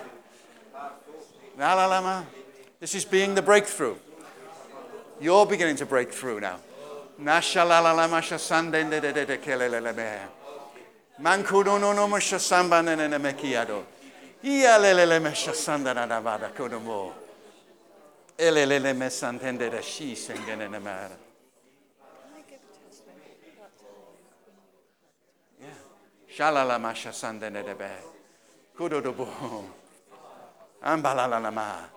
Alalama. 1.57 2.25
This 2.79 2.93
is 2.93 3.05
being 3.05 3.33
the 3.33 3.41
breakthrough. 3.41 3.95
You're 5.19 5.47
beginning 5.47 5.77
to 5.77 5.85
break 5.87 6.11
through 6.11 6.41
now. 6.41 6.59
Shalala 7.19 8.07
masha 8.07 8.35
sandene 8.35 9.01
debe. 9.01 10.19
Ambalalalama. 30.83 30.85
Ashasende 30.85 31.17
nene 31.19 31.57
mesantudodobo 31.57 31.57
shololo. 31.57 31.96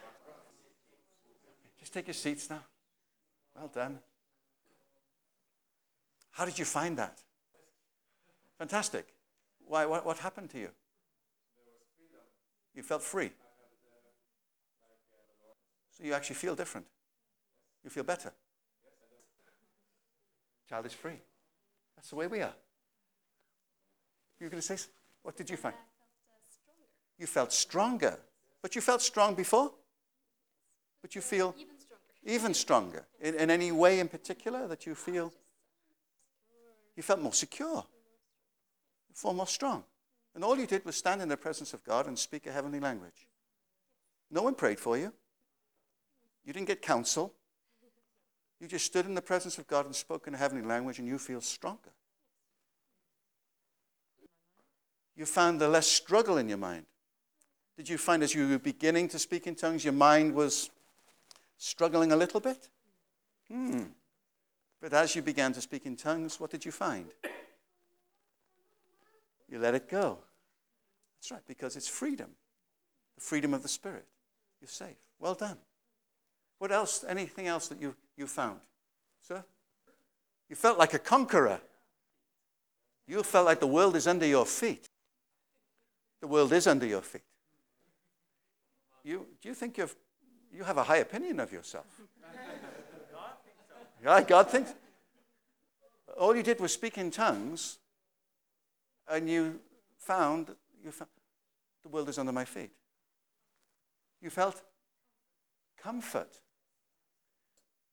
Take 1.91 2.07
your 2.07 2.13
seats 2.13 2.49
now. 2.49 2.63
Well 3.55 3.69
done. 3.73 3.99
How 6.31 6.45
did 6.45 6.57
you 6.57 6.65
find 6.65 6.97
that? 6.97 7.19
Fantastic. 8.57 9.13
Why, 9.67 9.85
what, 9.85 10.05
what 10.05 10.17
happened 10.17 10.49
to 10.51 10.59
you? 10.59 10.69
You 12.73 12.83
felt 12.83 13.01
free. 13.01 13.31
So 15.97 16.05
you 16.05 16.13
actually 16.13 16.37
feel 16.37 16.55
different. 16.55 16.87
You 17.83 17.89
feel 17.89 18.03
better. 18.03 18.31
Child 20.69 20.85
is 20.85 20.93
free. 20.93 21.19
That's 21.95 22.09
the 22.09 22.15
way 22.15 22.27
we 22.27 22.41
are. 22.41 22.53
You 24.39 24.45
were 24.45 24.49
going 24.49 24.61
to 24.61 24.77
say, 24.77 24.83
what 25.23 25.35
did 25.35 25.49
you 25.49 25.57
find? 25.57 25.75
You 27.19 27.27
felt 27.27 27.51
stronger. 27.51 28.17
But 28.61 28.75
you 28.75 28.81
felt 28.81 29.01
strong 29.01 29.35
before? 29.35 29.71
But 31.01 31.15
you 31.15 31.21
feel 31.21 31.55
Even 32.23 32.53
stronger. 32.53 33.05
In, 33.19 33.35
in 33.35 33.49
any 33.49 33.71
way 33.71 33.99
in 33.99 34.07
particular 34.07 34.67
that 34.67 34.85
you 34.85 34.95
feel? 34.95 35.33
You 36.95 37.03
felt 37.03 37.21
more 37.21 37.33
secure. 37.33 37.83
You 39.09 39.15
felt 39.15 39.35
more 39.35 39.47
strong. 39.47 39.83
And 40.35 40.43
all 40.43 40.57
you 40.57 40.67
did 40.67 40.85
was 40.85 40.95
stand 40.95 41.21
in 41.21 41.29
the 41.29 41.37
presence 41.37 41.73
of 41.73 41.83
God 41.83 42.07
and 42.07 42.17
speak 42.17 42.47
a 42.47 42.51
heavenly 42.51 42.79
language. 42.79 43.27
No 44.29 44.43
one 44.43 44.55
prayed 44.55 44.79
for 44.79 44.97
you. 44.97 45.13
You 46.45 46.53
didn't 46.53 46.67
get 46.67 46.81
counsel. 46.81 47.33
You 48.59 48.67
just 48.67 48.85
stood 48.85 49.05
in 49.05 49.15
the 49.15 49.21
presence 49.21 49.57
of 49.57 49.67
God 49.67 49.85
and 49.85 49.95
spoke 49.95 50.27
in 50.27 50.35
a 50.35 50.37
heavenly 50.37 50.65
language, 50.65 50.99
and 50.99 51.07
you 51.07 51.17
feel 51.17 51.41
stronger. 51.41 51.91
You 55.15 55.25
found 55.25 55.59
the 55.59 55.67
less 55.67 55.87
struggle 55.87 56.37
in 56.37 56.47
your 56.47 56.57
mind. 56.57 56.85
Did 57.75 57.89
you 57.89 57.97
find 57.97 58.23
as 58.23 58.33
you 58.33 58.47
were 58.47 58.59
beginning 58.59 59.07
to 59.09 59.19
speak 59.19 59.47
in 59.47 59.55
tongues, 59.55 59.83
your 59.83 59.93
mind 59.93 60.33
was 60.33 60.69
struggling 61.61 62.11
a 62.11 62.15
little 62.15 62.39
bit? 62.39 62.69
Hmm. 63.49 63.83
But 64.81 64.93
as 64.93 65.15
you 65.15 65.21
began 65.21 65.53
to 65.53 65.61
speak 65.61 65.85
in 65.85 65.95
tongues, 65.95 66.39
what 66.39 66.49
did 66.49 66.65
you 66.65 66.71
find? 66.71 67.05
You 69.49 69.59
let 69.59 69.75
it 69.75 69.89
go. 69.89 70.19
That's 71.17 71.31
right, 71.31 71.45
because 71.45 71.75
it's 71.75 71.87
freedom 71.87 72.31
the 73.21 73.21
freedom 73.21 73.53
of 73.53 73.61
the 73.61 73.69
Spirit. 73.69 74.05
You're 74.59 74.67
safe. 74.67 74.97
Well 75.19 75.35
done. 75.35 75.57
What 76.57 76.71
else? 76.71 77.05
Anything 77.07 77.47
else 77.47 77.67
that 77.67 77.81
you, 77.81 77.95
you 78.17 78.27
found? 78.27 78.59
Sir? 79.21 79.43
You 80.49 80.55
felt 80.55 80.77
like 80.77 80.93
a 80.93 80.99
conqueror. 80.99 81.61
You 83.07 83.23
felt 83.23 83.45
like 83.45 83.59
the 83.59 83.67
world 83.67 83.95
is 83.95 84.07
under 84.07 84.25
your 84.25 84.45
feet. 84.45 84.89
The 86.19 86.27
world 86.27 86.53
is 86.53 86.67
under 86.67 86.85
your 86.85 87.01
feet. 87.01 87.23
You, 89.03 89.25
do 89.41 89.49
you 89.49 89.55
think 89.55 89.77
you've, 89.77 89.95
you 90.53 90.63
have 90.63 90.77
a 90.77 90.83
high 90.83 90.97
opinion 90.97 91.39
of 91.39 91.51
yourself? 91.51 91.85
Yeah, 94.03 94.21
God 94.21 94.49
thinks. 94.49 94.73
All 96.17 96.35
you 96.35 96.43
did 96.43 96.59
was 96.59 96.73
speak 96.73 96.97
in 96.97 97.11
tongues, 97.11 97.77
and 99.09 99.29
you 99.29 99.59
found, 99.97 100.47
you 100.83 100.91
found 100.91 101.09
the 101.83 101.89
world 101.89 102.09
is 102.09 102.17
under 102.17 102.31
my 102.31 102.45
feet. 102.45 102.71
You 104.21 104.29
felt 104.29 104.61
comfort. 105.81 106.39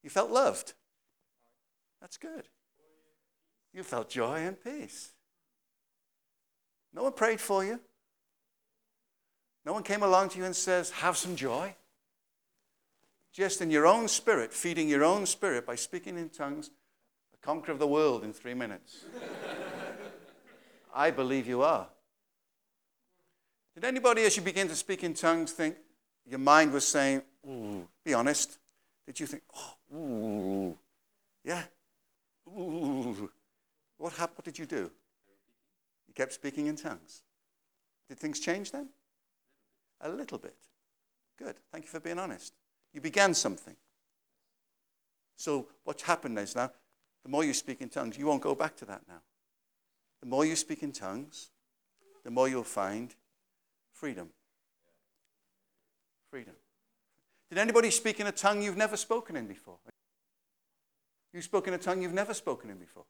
You 0.02 0.10
felt 0.10 0.30
loved. 0.30 0.74
That's 2.00 2.16
good. 2.16 2.48
You 3.72 3.82
felt 3.82 4.10
joy 4.10 4.38
and 4.40 4.62
peace. 4.62 5.12
No 6.94 7.04
one 7.04 7.12
prayed 7.12 7.40
for 7.40 7.64
you. 7.64 7.80
No 9.64 9.72
one 9.72 9.82
came 9.82 10.02
along 10.02 10.30
to 10.30 10.38
you 10.38 10.44
and 10.44 10.56
says, 10.56 10.90
Have 10.90 11.16
some 11.16 11.36
joy. 11.36 11.74
Just 13.38 13.60
in 13.60 13.70
your 13.70 13.86
own 13.86 14.08
spirit, 14.08 14.52
feeding 14.52 14.88
your 14.88 15.04
own 15.04 15.24
spirit 15.24 15.64
by 15.64 15.76
speaking 15.76 16.18
in 16.18 16.28
tongues, 16.28 16.70
the 17.30 17.38
conquer 17.40 17.70
of 17.70 17.78
the 17.78 17.86
world 17.86 18.24
in 18.24 18.32
three 18.32 18.52
minutes. 18.52 19.04
I 20.92 21.12
believe 21.12 21.46
you 21.46 21.62
are. 21.62 21.86
Did 23.76 23.84
anybody, 23.84 24.24
as 24.24 24.36
you 24.36 24.42
begin 24.42 24.66
to 24.66 24.74
speak 24.74 25.04
in 25.04 25.14
tongues, 25.14 25.52
think 25.52 25.76
your 26.28 26.40
mind 26.40 26.72
was 26.72 26.84
saying, 26.84 27.22
Ooh, 27.48 27.86
be 28.04 28.12
honest? 28.12 28.58
Did 29.06 29.20
you 29.20 29.26
think, 29.26 29.44
oh, 29.54 29.96
ooh, 29.96 30.76
yeah, 31.44 31.62
ooh. 32.48 33.30
What 33.98 34.14
happened? 34.14 34.38
What 34.38 34.46
did 34.46 34.58
you 34.58 34.66
do? 34.66 34.90
You 36.08 36.14
kept 36.16 36.32
speaking 36.32 36.66
in 36.66 36.74
tongues. 36.74 37.22
Did 38.08 38.18
things 38.18 38.40
change 38.40 38.72
then? 38.72 38.88
A 40.00 40.08
little 40.08 40.38
bit. 40.38 40.56
Good. 41.38 41.54
Thank 41.70 41.84
you 41.84 41.90
for 41.90 42.00
being 42.00 42.18
honest. 42.18 42.52
You 42.98 43.02
began 43.02 43.32
something. 43.32 43.76
So 45.36 45.68
what's 45.84 46.02
happened 46.02 46.36
is 46.36 46.56
now, 46.56 46.72
the 47.22 47.28
more 47.28 47.44
you 47.44 47.54
speak 47.54 47.80
in 47.80 47.88
tongues, 47.88 48.18
you 48.18 48.26
won't 48.26 48.42
go 48.42 48.56
back 48.56 48.74
to 48.78 48.84
that 48.86 49.02
now. 49.06 49.20
The 50.20 50.26
more 50.26 50.44
you 50.44 50.56
speak 50.56 50.82
in 50.82 50.90
tongues, 50.90 51.50
the 52.24 52.32
more 52.32 52.48
you'll 52.48 52.64
find 52.64 53.14
freedom. 53.92 54.30
Freedom. 56.28 56.54
Did 57.48 57.58
anybody 57.58 57.92
speak 57.92 58.18
in 58.18 58.26
a 58.26 58.32
tongue 58.32 58.62
you've 58.62 58.76
never 58.76 58.96
spoken 58.96 59.36
in 59.36 59.46
before? 59.46 59.78
You 61.32 61.40
spoke 61.40 61.68
in 61.68 61.74
a 61.74 61.78
tongue 61.78 62.02
you've 62.02 62.12
never 62.12 62.34
spoken 62.34 62.68
in 62.68 62.78
before. 62.78 63.04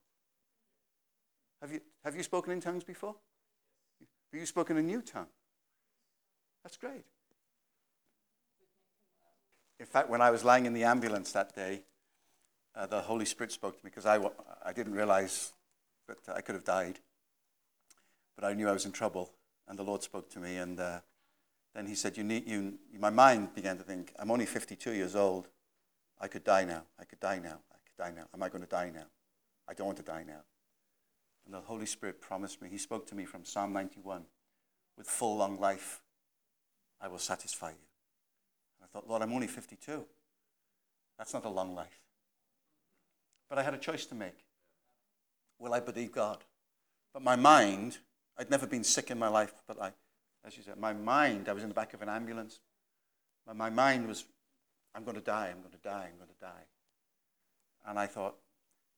Have 1.62 1.72
you, 1.72 1.81
have 2.05 2.14
you 2.14 2.22
spoken 2.22 2.53
in 2.53 2.61
tongues 2.61 2.85
before? 2.85 3.14
Have 4.33 4.38
you 4.38 4.44
spoken 4.44 4.77
a 4.77 4.83
new 4.83 5.01
tongue? 5.01 5.29
That's 6.62 6.77
great. 6.77 7.07
In 9.80 9.86
fact, 9.86 10.10
when 10.10 10.20
I 10.20 10.30
was 10.30 10.44
lying 10.44 10.66
in 10.66 10.72
the 10.72 10.84
ambulance 10.84 11.32
that 11.32 11.54
day, 11.54 11.82
uh, 12.74 12.86
the 12.86 13.00
Holy 13.00 13.24
Spirit 13.24 13.52
spoke 13.52 13.78
to 13.78 13.84
me 13.84 13.90
because 13.90 14.06
I, 14.06 14.18
I 14.64 14.72
didn't 14.72 14.94
realize 14.94 15.52
that 16.08 16.36
I 16.36 16.40
could 16.40 16.54
have 16.54 16.64
died. 16.64 16.98
But 18.34 18.44
I 18.44 18.54
knew 18.54 18.68
I 18.68 18.72
was 18.72 18.86
in 18.86 18.92
trouble, 18.92 19.32
and 19.66 19.78
the 19.78 19.82
Lord 19.82 20.02
spoke 20.02 20.30
to 20.30 20.38
me, 20.38 20.56
and 20.56 20.78
uh, 20.78 21.00
then 21.74 21.86
he 21.86 21.94
said, 21.94 22.16
you 22.16 22.24
need, 22.24 22.48
you, 22.48 22.78
my 22.98 23.10
mind 23.10 23.54
began 23.54 23.76
to 23.76 23.82
think, 23.82 24.12
I'm 24.18 24.30
only 24.30 24.46
52 24.46 24.92
years 24.92 25.14
old. 25.14 25.48
I 26.20 26.28
could 26.28 26.44
die 26.44 26.64
now. 26.64 26.82
I 26.98 27.04
could 27.04 27.20
die 27.20 27.38
now. 27.38 27.58
I 27.72 27.78
could 27.84 27.96
die 27.98 28.12
now. 28.16 28.26
Am 28.34 28.42
I 28.42 28.48
going 28.48 28.62
to 28.62 28.70
die 28.70 28.90
now? 28.94 29.06
I 29.68 29.74
don't 29.74 29.86
want 29.86 29.98
to 29.98 30.04
die 30.04 30.24
now. 30.26 30.42
And 31.44 31.54
the 31.54 31.60
Holy 31.60 31.86
Spirit 31.86 32.20
promised 32.20 32.60
me, 32.60 32.68
He 32.68 32.78
spoke 32.78 33.06
to 33.08 33.14
me 33.14 33.24
from 33.24 33.44
Psalm 33.44 33.72
91 33.72 34.24
with 34.96 35.06
full 35.06 35.36
long 35.36 35.58
life, 35.58 36.00
I 37.00 37.08
will 37.08 37.18
satisfy 37.18 37.70
you. 37.70 37.88
Thought, 38.92 39.09
Lord, 39.09 39.22
I'm 39.22 39.33
only 39.33 39.46
52. 39.46 40.05
That's 41.18 41.35
not 41.35 41.44
a 41.44 41.48
long 41.48 41.74
life. 41.74 42.01
But 43.48 43.59
I 43.59 43.62
had 43.62 43.74
a 43.74 43.79
choice 43.79 44.07
to 44.07 44.14
make. 44.14 44.44
Will 45.59 45.74
I 45.74 45.81
believe 45.81 46.12
God? 46.12 46.44
But 47.12 47.22
my 47.22 47.37
mind, 47.37 47.98
I'd 48.38 48.51
never 48.51 48.66
been 48.66 48.85
sick 48.85 49.11
in 49.11 49.18
my 49.18 49.29
life, 49.29 49.53
but 49.66 49.81
I, 49.81 49.92
as 50.46 50.57
you 50.57 50.62
said, 50.62 50.79
my 50.79 50.92
mind, 50.92 51.48
I 51.48 51.53
was 51.53 51.62
in 51.62 51.68
the 51.68 51.74
back 51.74 51.94
of 51.94 52.03
an 52.03 52.09
ambulance. 52.09 52.61
My 53.55 53.70
mind 53.70 54.07
was, 54.07 54.24
I'm 54.94 55.05
going 55.05 55.16
to 55.16 55.22
die, 55.22 55.48
I'm 55.51 55.61
going 55.61 55.72
to 55.72 55.88
die, 55.88 56.09
I'm 56.11 56.18
going 56.18 56.29
to 56.29 56.40
die. 56.40 56.66
And 57.87 57.98
I 57.98 58.07
thought, 58.07 58.37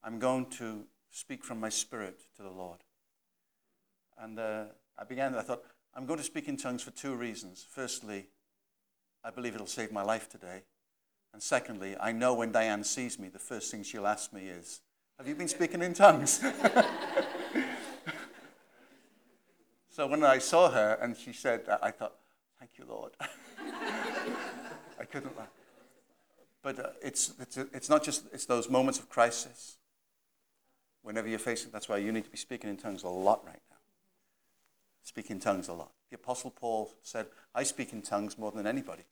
I'm 0.03 0.18
going 0.18 0.46
to 0.59 0.85
speak 1.11 1.44
from 1.44 1.61
my 1.61 1.68
spirit 1.68 2.20
to 2.37 2.42
the 2.42 2.50
Lord. 2.50 2.81
And 4.18 4.38
uh, 4.38 4.64
I 4.98 5.05
began, 5.05 5.35
I 5.35 5.42
thought, 5.42 5.62
I'm 5.94 6.07
going 6.07 6.18
to 6.18 6.24
speak 6.24 6.48
in 6.48 6.57
tongues 6.57 6.83
for 6.83 6.90
two 6.90 7.14
reasons. 7.14 7.64
Firstly, 7.68 8.26
I 9.24 9.30
believe 9.30 9.54
it'll 9.54 9.66
save 9.66 9.92
my 9.92 10.02
life 10.02 10.28
today. 10.28 10.62
And 11.33 11.42
secondly, 11.42 11.96
I 12.00 12.12
know 12.12 12.35
when 12.35 12.52
Diane 12.52 12.85
sees 12.85 13.18
me, 13.18 13.28
the 13.28 13.38
first 13.38 13.70
thing 13.70 13.83
she'll 13.83 14.06
ask 14.06 14.33
me 14.33 14.48
is, 14.48 14.80
Have 15.18 15.28
you 15.28 15.35
been 15.35 15.48
speaking 15.48 15.83
in 15.83 15.94
tongues? 15.94 16.42
so 19.90 20.06
when 20.06 20.24
I 20.24 20.38
saw 20.38 20.70
her 20.70 20.98
and 21.00 21.16
she 21.16 21.33
said 21.33 21.66
that, 21.66 21.80
I 21.83 21.90
thought, 21.90 22.14
Thank 22.59 22.72
you, 22.78 22.85
Lord. 22.88 23.12
I 25.00 25.04
couldn't 25.04 25.37
laugh. 25.37 25.48
But 26.62 26.78
uh, 26.78 26.88
it's, 27.02 27.33
it's, 27.40 27.56
it's 27.56 27.88
not 27.88 28.04
just 28.04 28.24
it's 28.33 28.44
those 28.44 28.68
moments 28.68 28.98
of 28.98 29.09
crisis. 29.09 29.78
Whenever 31.02 31.28
you're 31.28 31.38
facing, 31.38 31.70
that's 31.70 31.88
why 31.88 31.96
you 31.96 32.12
need 32.12 32.24
to 32.24 32.30
be 32.30 32.37
speaking 32.37 32.68
in 32.68 32.76
tongues 32.76 33.02
a 33.02 33.09
lot 33.09 33.42
right 33.46 33.62
now. 33.69 33.69
Speak 35.02 35.30
in 35.30 35.40
tongues 35.40 35.68
a 35.68 35.72
lot. 35.72 35.92
The 36.10 36.16
Apostle 36.16 36.50
Paul 36.50 36.92
said, 37.02 37.26
I 37.54 37.62
speak 37.62 37.92
in 37.92 38.02
tongues 38.02 38.38
more 38.38 38.52
than 38.52 38.66
anybody. 38.66 39.04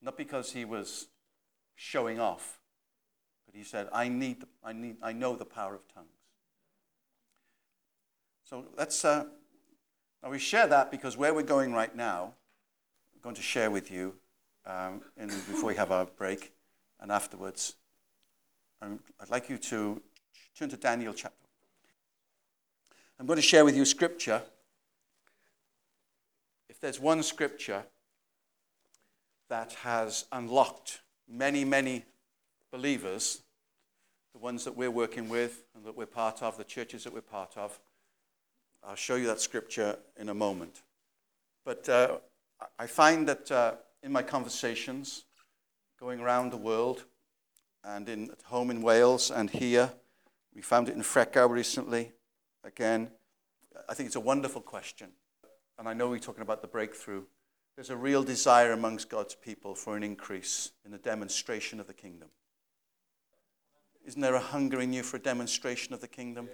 Not 0.00 0.16
because 0.16 0.52
he 0.52 0.64
was 0.64 1.08
showing 1.74 2.18
off, 2.18 2.60
but 3.46 3.54
he 3.54 3.64
said, 3.64 3.88
I, 3.92 4.08
need, 4.08 4.44
I, 4.64 4.72
need, 4.72 4.96
I 5.02 5.12
know 5.12 5.36
the 5.36 5.44
power 5.44 5.74
of 5.74 5.86
tongues. 5.92 6.08
So 8.44 8.64
let's, 8.76 9.04
uh, 9.04 9.24
now 10.22 10.30
we 10.30 10.38
share 10.38 10.66
that 10.66 10.90
because 10.90 11.16
where 11.16 11.32
we're 11.32 11.42
going 11.42 11.72
right 11.72 11.94
now, 11.94 12.34
I'm 13.14 13.20
going 13.22 13.36
to 13.36 13.42
share 13.42 13.70
with 13.70 13.90
you 13.90 14.14
um, 14.66 15.02
in, 15.16 15.28
before 15.28 15.68
we 15.68 15.74
have 15.76 15.90
our 15.90 16.06
break 16.06 16.52
and 17.00 17.10
afterwards. 17.10 17.74
And 18.80 18.98
I'd 19.20 19.30
like 19.30 19.48
you 19.48 19.58
to 19.58 20.02
turn 20.56 20.68
to 20.68 20.76
Daniel 20.76 21.14
chapter. 21.14 21.36
I'm 23.18 23.26
going 23.26 23.36
to 23.36 23.42
share 23.42 23.64
with 23.64 23.76
you 23.76 23.84
scripture. 23.84 24.42
There's 26.82 26.98
one 26.98 27.22
scripture 27.22 27.84
that 29.48 29.74
has 29.84 30.24
unlocked 30.32 31.00
many, 31.28 31.64
many 31.64 32.04
believers, 32.72 33.42
the 34.32 34.40
ones 34.40 34.64
that 34.64 34.76
we're 34.76 34.90
working 34.90 35.28
with 35.28 35.62
and 35.76 35.84
that 35.84 35.96
we're 35.96 36.06
part 36.06 36.42
of, 36.42 36.58
the 36.58 36.64
churches 36.64 37.04
that 37.04 37.14
we're 37.14 37.20
part 37.20 37.56
of. 37.56 37.78
I'll 38.82 38.96
show 38.96 39.14
you 39.14 39.28
that 39.28 39.40
scripture 39.40 39.96
in 40.18 40.28
a 40.28 40.34
moment. 40.34 40.82
But 41.64 41.88
uh, 41.88 42.18
I 42.80 42.88
find 42.88 43.28
that 43.28 43.48
uh, 43.52 43.74
in 44.02 44.10
my 44.10 44.24
conversations, 44.24 45.24
going 46.00 46.18
around 46.18 46.50
the 46.50 46.56
world, 46.56 47.04
and 47.84 48.08
in, 48.08 48.30
at 48.32 48.42
home 48.46 48.72
in 48.72 48.82
Wales 48.82 49.30
and 49.30 49.50
here, 49.50 49.92
we 50.52 50.62
found 50.62 50.88
it 50.88 50.96
in 50.96 51.02
Freckau 51.02 51.48
recently. 51.48 52.10
Again, 52.64 53.12
I 53.88 53.94
think 53.94 54.08
it's 54.08 54.16
a 54.16 54.20
wonderful 54.20 54.60
question. 54.60 55.10
And 55.82 55.88
I 55.88 55.94
know 55.94 56.10
we're 56.10 56.20
talking 56.20 56.42
about 56.42 56.62
the 56.62 56.68
breakthrough 56.68 57.24
there's 57.74 57.90
a 57.90 57.96
real 57.96 58.22
desire 58.22 58.70
amongst 58.70 59.08
God's 59.08 59.34
people 59.34 59.74
for 59.74 59.96
an 59.96 60.04
increase 60.04 60.70
in 60.84 60.92
the 60.92 60.98
demonstration 60.98 61.80
of 61.80 61.88
the 61.88 61.92
kingdom. 61.92 62.28
Isn't 64.06 64.20
there 64.20 64.36
a 64.36 64.40
hunger 64.40 64.80
in 64.80 64.92
you 64.92 65.02
for 65.02 65.16
a 65.16 65.20
demonstration 65.20 65.92
of 65.92 66.00
the 66.00 66.06
kingdom? 66.06 66.48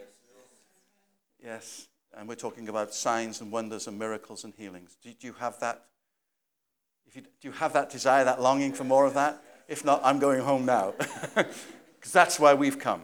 Yes. 1.44 1.88
And 2.16 2.26
we're 2.26 2.36
talking 2.36 2.70
about 2.70 2.94
signs 2.94 3.42
and 3.42 3.52
wonders 3.52 3.86
and 3.86 3.98
miracles 3.98 4.44
and 4.44 4.54
healings. 4.56 4.96
Do, 5.02 5.12
you 5.20 5.34
have 5.34 5.60
that? 5.60 5.84
If 7.06 7.16
you, 7.16 7.20
do 7.22 7.48
you 7.48 7.52
have 7.52 7.74
that 7.74 7.90
desire, 7.90 8.24
that 8.24 8.40
longing 8.40 8.72
for 8.72 8.84
more 8.84 9.04
of 9.04 9.12
that? 9.12 9.42
If 9.68 9.84
not, 9.84 10.00
I'm 10.02 10.18
going 10.18 10.40
home 10.40 10.64
now. 10.64 10.94
Because 11.98 12.12
that's 12.12 12.40
why 12.40 12.54
we've 12.54 12.78
come. 12.78 13.02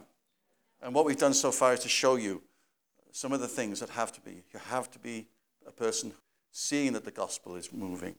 And 0.80 0.94
what 0.94 1.04
we've 1.04 1.18
done 1.18 1.34
so 1.34 1.50
far 1.50 1.74
is 1.74 1.80
to 1.80 1.90
show 1.90 2.16
you 2.16 2.42
some 3.12 3.32
of 3.32 3.40
the 3.40 3.48
things 3.48 3.80
that 3.80 3.90
have 3.90 4.12
to 4.12 4.20
be. 4.22 4.44
You 4.54 4.60
have 4.70 4.90
to 4.92 4.98
be 4.98 5.26
a 5.66 5.72
person 5.72 6.12
seeing 6.50 6.92
that 6.92 7.05
the 7.05 7.11
gospel 7.11 7.57
is 7.57 7.72
moving, 7.72 8.16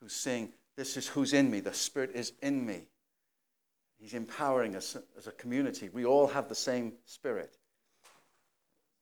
who's 0.00 0.14
saying, 0.14 0.52
This 0.76 0.96
is 0.96 1.06
who's 1.08 1.32
in 1.32 1.50
me. 1.50 1.60
The 1.60 1.74
Spirit 1.74 2.12
is 2.14 2.32
in 2.42 2.64
me. 2.66 2.88
He's 3.98 4.14
empowering 4.14 4.76
us 4.76 4.96
as 5.16 5.26
a 5.26 5.32
community. 5.32 5.88
We 5.92 6.04
all 6.04 6.26
have 6.26 6.48
the 6.48 6.54
same 6.54 6.94
Spirit. 7.06 7.56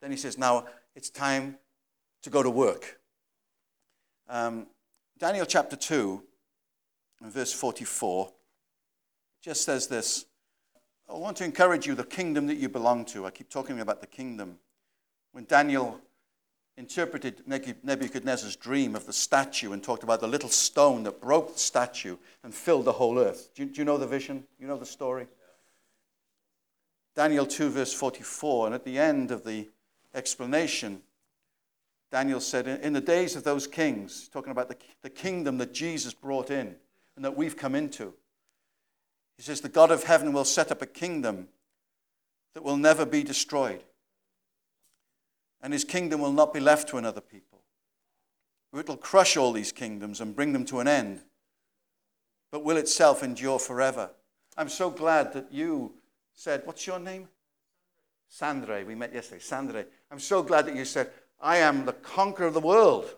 Then 0.01 0.11
he 0.11 0.17
says, 0.17 0.39
Now 0.39 0.67
it's 0.95 1.11
time 1.11 1.57
to 2.23 2.31
go 2.31 2.43
to 2.43 2.51
work. 2.51 3.01
Um, 4.29 4.67
Daniel 5.19 5.47
chapter 5.47 5.77
2, 5.77 6.23
verse 7.23 7.53
44, 7.53 8.33
just 9.43 9.65
says 9.65 9.89
this 9.89 10.27
I 11.09 11.15
want 11.15 11.37
to 11.39 11.45
encourage 11.45 11.87
you, 11.87 11.95
the 11.95 12.05
kingdom 12.05 12.47
that 12.47 12.57
you 12.57 12.69
belong 12.69 13.05
to. 13.07 13.27
I 13.27 13.31
keep 13.31 13.51
talking 13.51 13.81
about 13.81 14.01
the 14.01 14.07
kingdom. 14.07 14.59
When 15.33 15.45
Daniel 15.45 16.01
interpreted 16.77 17.43
Nebuchadnezzar's 17.47 18.57
dream 18.57 18.97
of 18.97 19.07
the 19.07 19.13
statue 19.13 19.73
and 19.73 19.83
talked 19.83 20.03
about 20.03 20.21
the 20.21 20.27
little 20.27 20.49
stone 20.49 21.03
that 21.03 21.21
broke 21.21 21.53
the 21.55 21.59
statue 21.59 22.17
and 22.43 22.55
filled 22.55 22.87
the 22.87 22.93
whole 22.93 23.19
earth. 23.19 23.51
Do 23.55 23.63
you, 23.63 23.69
do 23.69 23.81
you 23.81 23.85
know 23.85 23.99
the 23.99 24.07
vision? 24.07 24.45
You 24.59 24.67
know 24.67 24.79
the 24.79 24.87
story? 24.87 25.27
Daniel 27.15 27.45
2, 27.45 27.71
verse 27.71 27.93
44. 27.93 28.67
And 28.67 28.75
at 28.75 28.85
the 28.85 28.99
end 28.99 29.31
of 29.31 29.45
the 29.45 29.69
explanation, 30.15 31.03
Daniel 32.11 32.41
said, 32.41 32.67
In 32.67 32.95
the 32.95 33.01
days 33.01 33.37
of 33.37 33.45
those 33.45 33.67
kings, 33.67 34.29
talking 34.29 34.51
about 34.51 34.69
the, 34.69 34.77
the 35.03 35.11
kingdom 35.11 35.59
that 35.59 35.75
Jesus 35.75 36.15
brought 36.15 36.51
in 36.51 36.75
and 37.17 37.25
that 37.25 37.37
we've 37.37 37.57
come 37.57 37.75
into, 37.75 38.15
he 39.37 39.43
says, 39.43 39.61
The 39.61 39.69
God 39.69 39.91
of 39.91 40.05
heaven 40.05 40.33
will 40.33 40.45
set 40.45 40.71
up 40.71 40.81
a 40.81 40.87
kingdom 40.87 41.49
that 42.55 42.63
will 42.63 42.77
never 42.79 43.05
be 43.05 43.23
destroyed 43.23 43.83
and 45.63 45.73
his 45.73 45.85
kingdom 45.85 46.21
will 46.21 46.33
not 46.33 46.53
be 46.53 46.61
left 46.61 46.89
to 46.89 46.99
another 46.99 47.21
people. 47.21 47.61
It 48.75 48.89
will 48.89 48.97
crush 48.97 49.37
all 49.37 49.53
these 49.53 49.71
kingdoms 49.71 50.21
and 50.21 50.35
bring 50.35 50.53
them 50.53 50.65
to 50.67 50.81
an 50.81 50.89
end, 50.89 51.21
but 52.51 52.65
will 52.65 52.77
itself 52.77 53.23
endure 53.23 53.59
forever. 53.59 54.11
I'm 54.57 54.69
so 54.69 54.91
glad 54.91 55.33
that 55.35 55.53
you 55.53 55.93
said, 56.35 56.63
What's 56.65 56.87
your 56.87 56.99
name? 56.99 57.29
Sandre. 58.31 58.87
We 58.87 58.95
met 58.95 59.15
yesterday. 59.15 59.43
Sandre. 59.43 59.85
I'm 60.11 60.19
so 60.19 60.43
glad 60.43 60.67
that 60.67 60.75
you 60.75 60.87
said, 60.87 61.11
I 61.41 61.59
am 61.59 61.85
the 61.85 61.93
conqueror 61.93 62.47
of 62.47 62.55
the 62.55 62.61
world. 62.61 63.15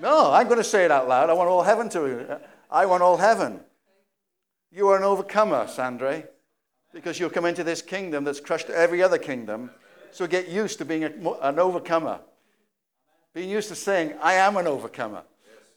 No, 0.00 0.32
I'm 0.32 0.46
going 0.46 0.58
to 0.58 0.64
say 0.64 0.84
it 0.84 0.90
out 0.90 1.08
loud. 1.08 1.28
I 1.28 1.34
want 1.34 1.50
all 1.50 1.62
heaven 1.62 1.88
to. 1.90 2.40
I 2.70 2.86
want 2.86 3.02
all 3.02 3.16
heaven. 3.16 3.60
You 4.70 4.88
are 4.88 4.96
an 4.96 5.02
overcomer, 5.02 5.64
Sandre, 5.66 6.26
because 6.92 7.18
you'll 7.18 7.30
come 7.30 7.44
into 7.44 7.64
this 7.64 7.82
kingdom 7.82 8.24
that's 8.24 8.40
crushed 8.40 8.70
every 8.70 9.02
other 9.02 9.18
kingdom 9.18 9.70
so 10.10 10.26
get 10.26 10.48
used 10.48 10.78
to 10.78 10.84
being 10.84 11.04
a, 11.04 11.10
an 11.42 11.58
overcomer. 11.58 12.20
Being 13.34 13.50
used 13.50 13.68
to 13.68 13.74
saying, 13.74 14.14
I 14.20 14.34
am 14.34 14.56
an 14.56 14.66
overcomer. 14.66 15.22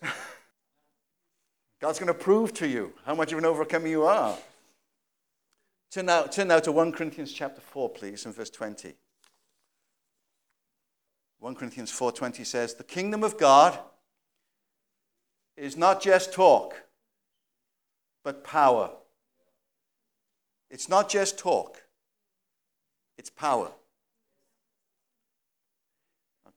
Yes. 0.01 0.13
God's 1.81 1.99
going 1.99 2.07
to 2.07 2.13
prove 2.13 2.53
to 2.55 2.67
you 2.67 2.93
how 3.05 3.15
much 3.15 3.31
of 3.31 3.37
an 3.37 3.45
overcomer 3.45 3.87
you 3.87 4.03
are. 4.03 4.37
Turn 5.91 6.05
now, 6.05 6.23
turn 6.23 6.47
now 6.47 6.59
to 6.59 6.71
1 6.71 6.93
Corinthians 6.93 7.33
chapter 7.33 7.59
4, 7.59 7.89
please, 7.89 8.25
and 8.25 8.35
verse 8.35 8.49
20. 8.49 8.93
1 11.41 11.55
Corinthians 11.55 11.91
4:20 11.91 12.45
says, 12.45 12.75
"The 12.75 12.83
kingdom 12.83 13.23
of 13.23 13.35
God 13.35 13.83
is 15.57 15.75
not 15.75 15.99
just 15.99 16.31
talk, 16.31 16.83
but 18.21 18.43
power." 18.43 18.95
It's 20.69 20.87
not 20.87 21.09
just 21.09 21.39
talk. 21.39 21.83
It's 23.17 23.31
power. 23.31 23.73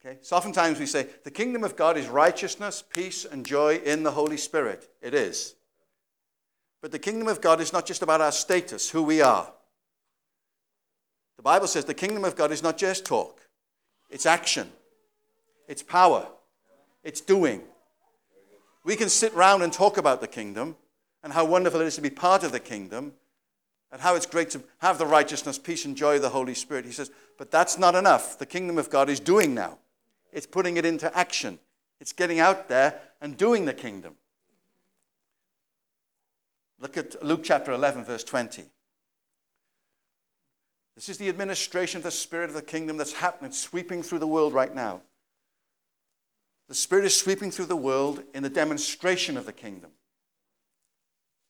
Okay? 0.05 0.19
So 0.21 0.37
oftentimes 0.37 0.79
we 0.79 0.87
say 0.87 1.07
the 1.25 1.31
kingdom 1.31 1.65
of 1.65 1.77
God 1.77 1.97
is 1.97 2.09
righteousness, 2.09 2.83
peace, 2.83 3.25
and 3.25 3.47
joy 3.47 3.77
in 3.77 4.03
the 4.03 4.11
Holy 4.11 4.37
Spirit. 4.37 4.89
It 5.01 5.15
is. 5.15 5.55
But 6.83 6.93
the 6.93 6.99
kingdom 6.99 7.29
of 7.29 7.41
God 7.41 7.61
is 7.61 7.73
not 7.73 7.87
just 7.87 8.03
about 8.03 8.21
our 8.21 8.33
status, 8.33 8.91
who 8.91 9.03
we 9.03 9.23
are. 9.23 9.51
The 11.37 11.43
Bible 11.43 11.67
says 11.67 11.87
the 11.87 11.95
kingdom 11.95 12.25
of 12.25 12.37
God 12.37 12.53
is 12.53 12.63
not 12.63 12.77
just 12.77 13.05
talk, 13.05 13.41
it's 14.11 14.27
action, 14.27 14.71
it's 15.69 15.83
power, 15.83 16.27
it's 17.03 17.21
doing. 17.21 17.63
We 18.85 18.97
can 18.97 19.09
sit 19.09 19.33
round 19.35 19.63
and 19.63 19.73
talk 19.73 19.97
about 19.97 20.21
the 20.21 20.27
kingdom 20.27 20.77
and 21.23 21.33
how 21.33 21.47
wonderful 21.47 21.81
it 21.81 21.87
is 21.87 21.95
to 21.95 22.03
be 22.03 22.11
part 22.11 22.45
of 22.45 22.53
the 22.53 22.61
kingdom 22.61 23.15
and 23.91 24.01
how 24.01 24.15
it's 24.15 24.27
great 24.27 24.51
to 24.51 24.63
have 24.79 24.99
the 24.99 25.07
righteousness, 25.07 25.59
peace, 25.59 25.87
and 25.87 25.97
joy 25.97 26.17
of 26.17 26.23
the 26.23 26.29
Holy 26.29 26.53
Spirit. 26.53 26.85
He 26.85 26.93
says, 26.93 27.11
but 27.39 27.51
that's 27.51 27.79
not 27.79 27.95
enough. 27.95 28.39
The 28.39 28.45
kingdom 28.45 28.77
of 28.77 28.91
God 28.91 29.09
is 29.09 29.21
doing 29.21 29.55
now, 29.55 29.79
it's 30.35 30.47
putting 30.47 30.77
it 30.77 30.85
into 30.85 31.17
action, 31.17 31.59
it's 32.01 32.13
getting 32.13 32.41
out 32.41 32.69
there 32.69 33.01
and 33.21 33.37
doing 33.37 33.65
the 33.65 33.73
kingdom. 33.73 34.17
Look 36.81 36.99
at 36.99 37.25
Luke 37.25 37.43
chapter 37.45 37.73
11, 37.73 38.05
verse 38.05 38.25
20. 38.25 38.65
This 40.97 41.09
is 41.09 41.19
the 41.19 41.29
administration 41.29 41.99
of 41.99 42.05
the 42.05 42.11
Spirit 42.11 42.51
of 42.51 42.55
the 42.55 42.63
kingdom 42.63 42.97
that's 42.97 43.15
happening, 43.15 43.53
sweeping 43.53 44.03
through 44.03 44.19
the 44.19 44.27
world 44.27 44.53
right 44.53 44.75
now. 44.75 45.01
The 46.69 46.75
Spirit 46.75 47.05
is 47.05 47.17
sweeping 47.17 47.51
through 47.51 47.67
the 47.67 47.77
world 47.77 48.23
in 48.35 48.43
the 48.43 48.51
demonstration 48.51 49.37
of 49.37 49.47
the 49.47 49.53
kingdom. 49.53 49.91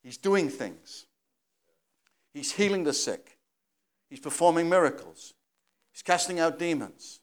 He's 0.03 0.19
doing 0.19 0.49
things. 0.49 1.07
He's 2.33 2.53
healing 2.53 2.85
the 2.85 2.93
sick. 2.93 3.39
He's 4.11 4.21
performing 4.21 4.69
miracles. 4.69 5.35
He's 5.93 6.03
casting 6.03 6.39
out 6.39 6.59
demons. 6.59 7.21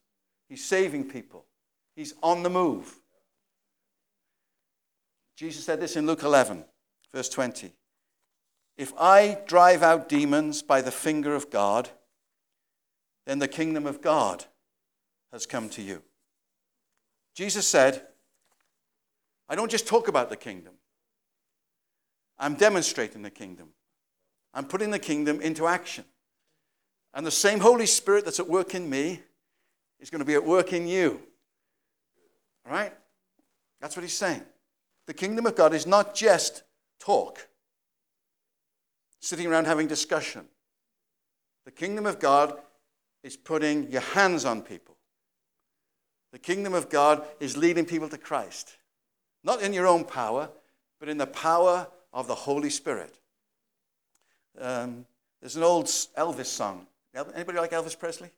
He's 0.49 0.65
saving 0.65 1.05
people. 1.05 1.45
He's 1.95 2.13
on 2.23 2.43
the 2.43 2.49
move. 2.49 2.99
Jesus 5.35 5.65
said 5.65 5.79
this 5.79 5.95
in 5.95 6.05
Luke 6.05 6.23
11, 6.23 6.63
verse 7.13 7.29
20. 7.29 7.73
If 8.77 8.93
I 8.97 9.37
drive 9.47 9.83
out 9.83 10.09
demons 10.09 10.61
by 10.61 10.81
the 10.81 10.91
finger 10.91 11.35
of 11.35 11.49
God, 11.49 11.89
then 13.25 13.39
the 13.39 13.47
kingdom 13.47 13.85
of 13.85 14.01
God 14.01 14.45
has 15.31 15.45
come 15.45 15.69
to 15.69 15.81
you. 15.81 16.01
Jesus 17.35 17.67
said, 17.67 18.05
I 19.49 19.55
don't 19.55 19.71
just 19.71 19.87
talk 19.87 20.07
about 20.07 20.29
the 20.29 20.37
kingdom, 20.37 20.73
I'm 22.39 22.55
demonstrating 22.55 23.21
the 23.21 23.29
kingdom. 23.29 23.69
I'm 24.53 24.65
putting 24.65 24.91
the 24.91 24.99
kingdom 24.99 25.39
into 25.39 25.65
action. 25.65 26.03
And 27.13 27.25
the 27.25 27.31
same 27.31 27.59
Holy 27.59 27.85
Spirit 27.85 28.25
that's 28.25 28.39
at 28.39 28.49
work 28.49 28.75
in 28.75 28.89
me 28.89 29.21
is 29.99 30.09
going 30.09 30.19
to 30.19 30.25
be 30.25 30.33
at 30.33 30.45
work 30.45 30.73
in 30.73 30.87
you. 30.87 31.21
All 32.65 32.71
right? 32.71 32.93
That's 33.79 33.95
what 33.95 34.03
he's 34.03 34.17
saying. 34.17 34.43
The 35.07 35.13
kingdom 35.13 35.45
of 35.45 35.55
God 35.55 35.73
is 35.73 35.87
not 35.87 36.13
just 36.13 36.63
talk, 36.99 37.47
sitting 39.19 39.47
around 39.47 39.65
having 39.65 39.87
discussion. 39.87 40.45
The 41.65 41.71
kingdom 41.71 42.05
of 42.05 42.19
God 42.19 42.59
is 43.23 43.35
putting 43.35 43.91
your 43.91 44.01
hands 44.01 44.45
on 44.45 44.61
people. 44.61 44.95
The 46.31 46.39
kingdom 46.39 46.73
of 46.73 46.89
God 46.89 47.23
is 47.39 47.57
leading 47.57 47.85
people 47.85 48.09
to 48.09 48.17
Christ. 48.17 48.77
Not 49.43 49.61
in 49.61 49.73
your 49.73 49.87
own 49.87 50.05
power, 50.05 50.49
but 50.99 51.09
in 51.09 51.17
the 51.17 51.27
power 51.27 51.87
of 52.13 52.27
the 52.27 52.35
Holy 52.35 52.69
Spirit. 52.69 53.19
Um, 54.59 55.05
there's 55.41 55.55
an 55.55 55.63
old 55.63 55.85
Elvis 55.85 56.45
song. 56.45 56.85
Anybody 57.35 57.57
like 57.57 57.71
Elvis 57.71 57.97
Presley? 57.97 58.29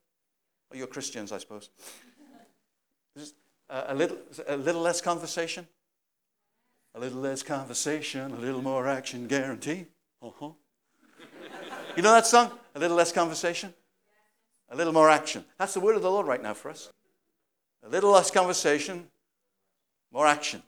Or 0.72 0.78
you're 0.78 0.88
Christians, 0.88 1.32
I 1.32 1.38
suppose. 1.38 1.70
A, 3.70 3.86
a, 3.90 3.96
little, 3.96 4.18
a 4.48 4.58
little 4.58 4.82
less 4.82 5.02
conversation. 5.02 5.68
A 6.96 7.00
little 7.00 7.22
less 7.22 7.42
conversation, 7.42 8.32
a 8.32 8.40
little 8.40 8.62
more 8.62 8.88
action 8.88 9.28
guarantee. 9.28 9.88
Uh-huh. 10.22 10.52
You 11.96 12.04
know 12.04 12.12
that 12.12 12.28
song? 12.28 12.52
A 12.76 12.80
little 12.80 12.98
less 12.98 13.12
conversation, 13.12 13.74
a 14.70 14.76
little 14.76 14.94
more 14.94 15.10
action. 15.10 15.46
That's 15.58 15.74
the 15.74 15.80
word 15.80 15.96
of 15.96 16.02
the 16.02 16.10
Lord 16.10 16.26
right 16.26 16.42
now 16.42 16.54
for 16.54 16.70
us. 16.70 16.92
A 17.84 17.90
little 17.90 18.12
less 18.12 18.32
conversation, 18.32 19.08
more 20.12 20.26
action. 20.26 20.64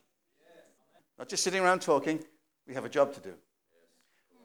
Not 1.17 1.29
just 1.29 1.43
sitting 1.43 1.62
around 1.62 1.81
talking, 1.81 2.23
we 2.67 2.73
have 2.73 2.86
a 2.86 2.89
job 2.89 3.13
to 3.13 3.19
do. 3.19 3.34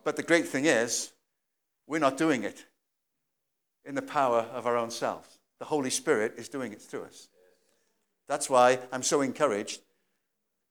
But 0.05 0.17
the 0.17 0.23
great 0.23 0.49
thing 0.49 0.67
is, 0.67 1.13
we're 1.87 1.99
not 1.99 2.17
doing 2.17 2.45
it 2.45 2.65
in 3.85 3.95
the 3.95 4.03
power 4.03 4.47
of 4.53 4.67
our 4.67 4.77
own 4.77 4.91
selves. 4.91 5.39
The 5.59 5.65
Holy 5.67 5.91
Spirit 5.91 6.35
is 6.37 6.49
doing 6.49 6.73
it 6.73 6.81
through 6.81 7.05
us. 7.05 7.29
That's 8.31 8.49
why 8.49 8.79
I'm 8.93 9.03
so 9.03 9.23
encouraged. 9.23 9.81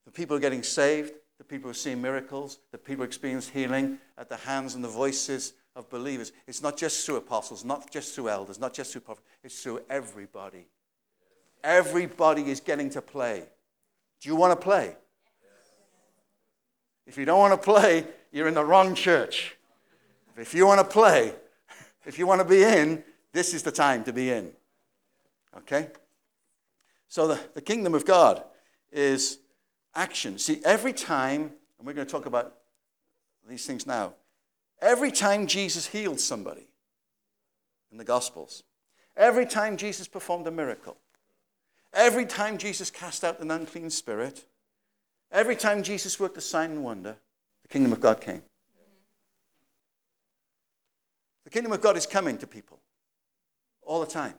The 0.06 0.12
people 0.12 0.38
are 0.38 0.39
getting 0.39 0.63
saved, 0.63 1.12
the 1.39 1.43
people 1.43 1.69
are 1.69 1.74
seeing 1.74 2.02
miracles, 2.02 2.60
the 2.72 2.78
people 2.78 3.04
experience 3.04 3.50
healing 3.50 3.98
at 4.17 4.30
the 4.30 4.38
hands 4.38 4.76
and 4.76 4.84
the 4.84 4.88
voices 4.88 5.52
of 5.76 5.89
believers. 5.89 6.32
It's 6.48 6.62
not 6.62 6.78
just 6.78 7.06
through 7.06 7.17
apostles, 7.17 7.65
not 7.65 7.91
just 7.91 8.15
through 8.15 8.30
elders, 8.30 8.62
not 8.62 8.74
just 8.74 8.93
through 8.93 9.02
prophets, 9.02 9.28
it's 9.43 9.62
through 9.62 9.82
everybody. 9.89 10.67
Everybody 11.62 12.50
is 12.50 12.62
getting 12.62 12.89
to 12.91 13.02
play. 13.02 13.43
Do 14.22 14.30
you 14.30 14.38
want 14.38 14.58
to 14.58 14.63
play? 14.63 14.95
If 17.06 17.17
you 17.17 17.26
don't 17.26 17.39
want 17.39 17.62
to 17.62 17.65
play, 17.65 18.06
you're 18.32 18.48
in 18.48 18.54
the 18.54 18.63
wrong 18.63 18.95
church. 18.95 19.58
If 20.38 20.54
you 20.54 20.65
want 20.65 20.80
to 20.80 20.86
play, 20.86 21.34
if 22.06 22.17
you 22.17 22.26
want 22.26 22.39
to 22.39 22.48
be 22.48 22.63
in, 22.63 23.04
this 23.34 23.54
is 23.54 23.63
the 23.63 23.72
time 23.72 24.06
to 24.06 24.13
be 24.13 24.32
in. 24.32 24.50
Okay? 25.58 25.89
So 27.10 27.28
the, 27.28 27.39
the 27.56 27.62
kingdom 27.62 27.95
of 27.95 28.06
God 28.06 28.43
is 28.91 29.39
action. 29.95 30.38
See, 30.38 30.62
every 30.63 30.93
time, 30.93 31.52
and 31.78 31.86
we're 31.88 31.93
going 31.93 32.06
to 32.08 32.12
talk 32.12 32.28
about 32.28 32.56
these 33.48 33.65
things 33.65 33.88
now, 33.88 34.13
every 34.80 35.12
time 35.12 35.48
Jesus 35.48 35.88
healed 35.88 36.19
somebody 36.19 36.67
in 37.91 37.98
the 37.98 38.04
Gospels, 38.04 38.63
every 39.17 39.48
time 39.48 39.76
Jesus 39.76 40.08
performed 40.08 40.45
a 40.45 40.52
miracle, 40.52 40.98
every 41.93 42.28
time 42.28 42.60
Jesus 42.60 42.91
cast 42.91 43.24
out 43.24 43.39
an 43.39 43.50
unclean 43.50 43.89
spirit, 43.89 44.45
every 45.32 45.56
time 45.56 45.82
Jesus 45.82 46.19
worked 46.19 46.38
a 46.38 46.41
sign 46.41 46.69
and 46.69 46.84
wonder, 46.84 47.17
the 47.63 47.67
kingdom 47.69 47.91
of 47.91 48.00
God 48.00 48.22
came. 48.22 48.43
The 51.43 51.50
kingdom 51.50 51.72
of 51.72 51.82
God 51.82 51.98
is 51.98 52.06
coming 52.06 52.38
to 52.38 52.45
people 52.45 52.80
all 53.82 54.00
the 54.00 54.06
time. 54.06 54.36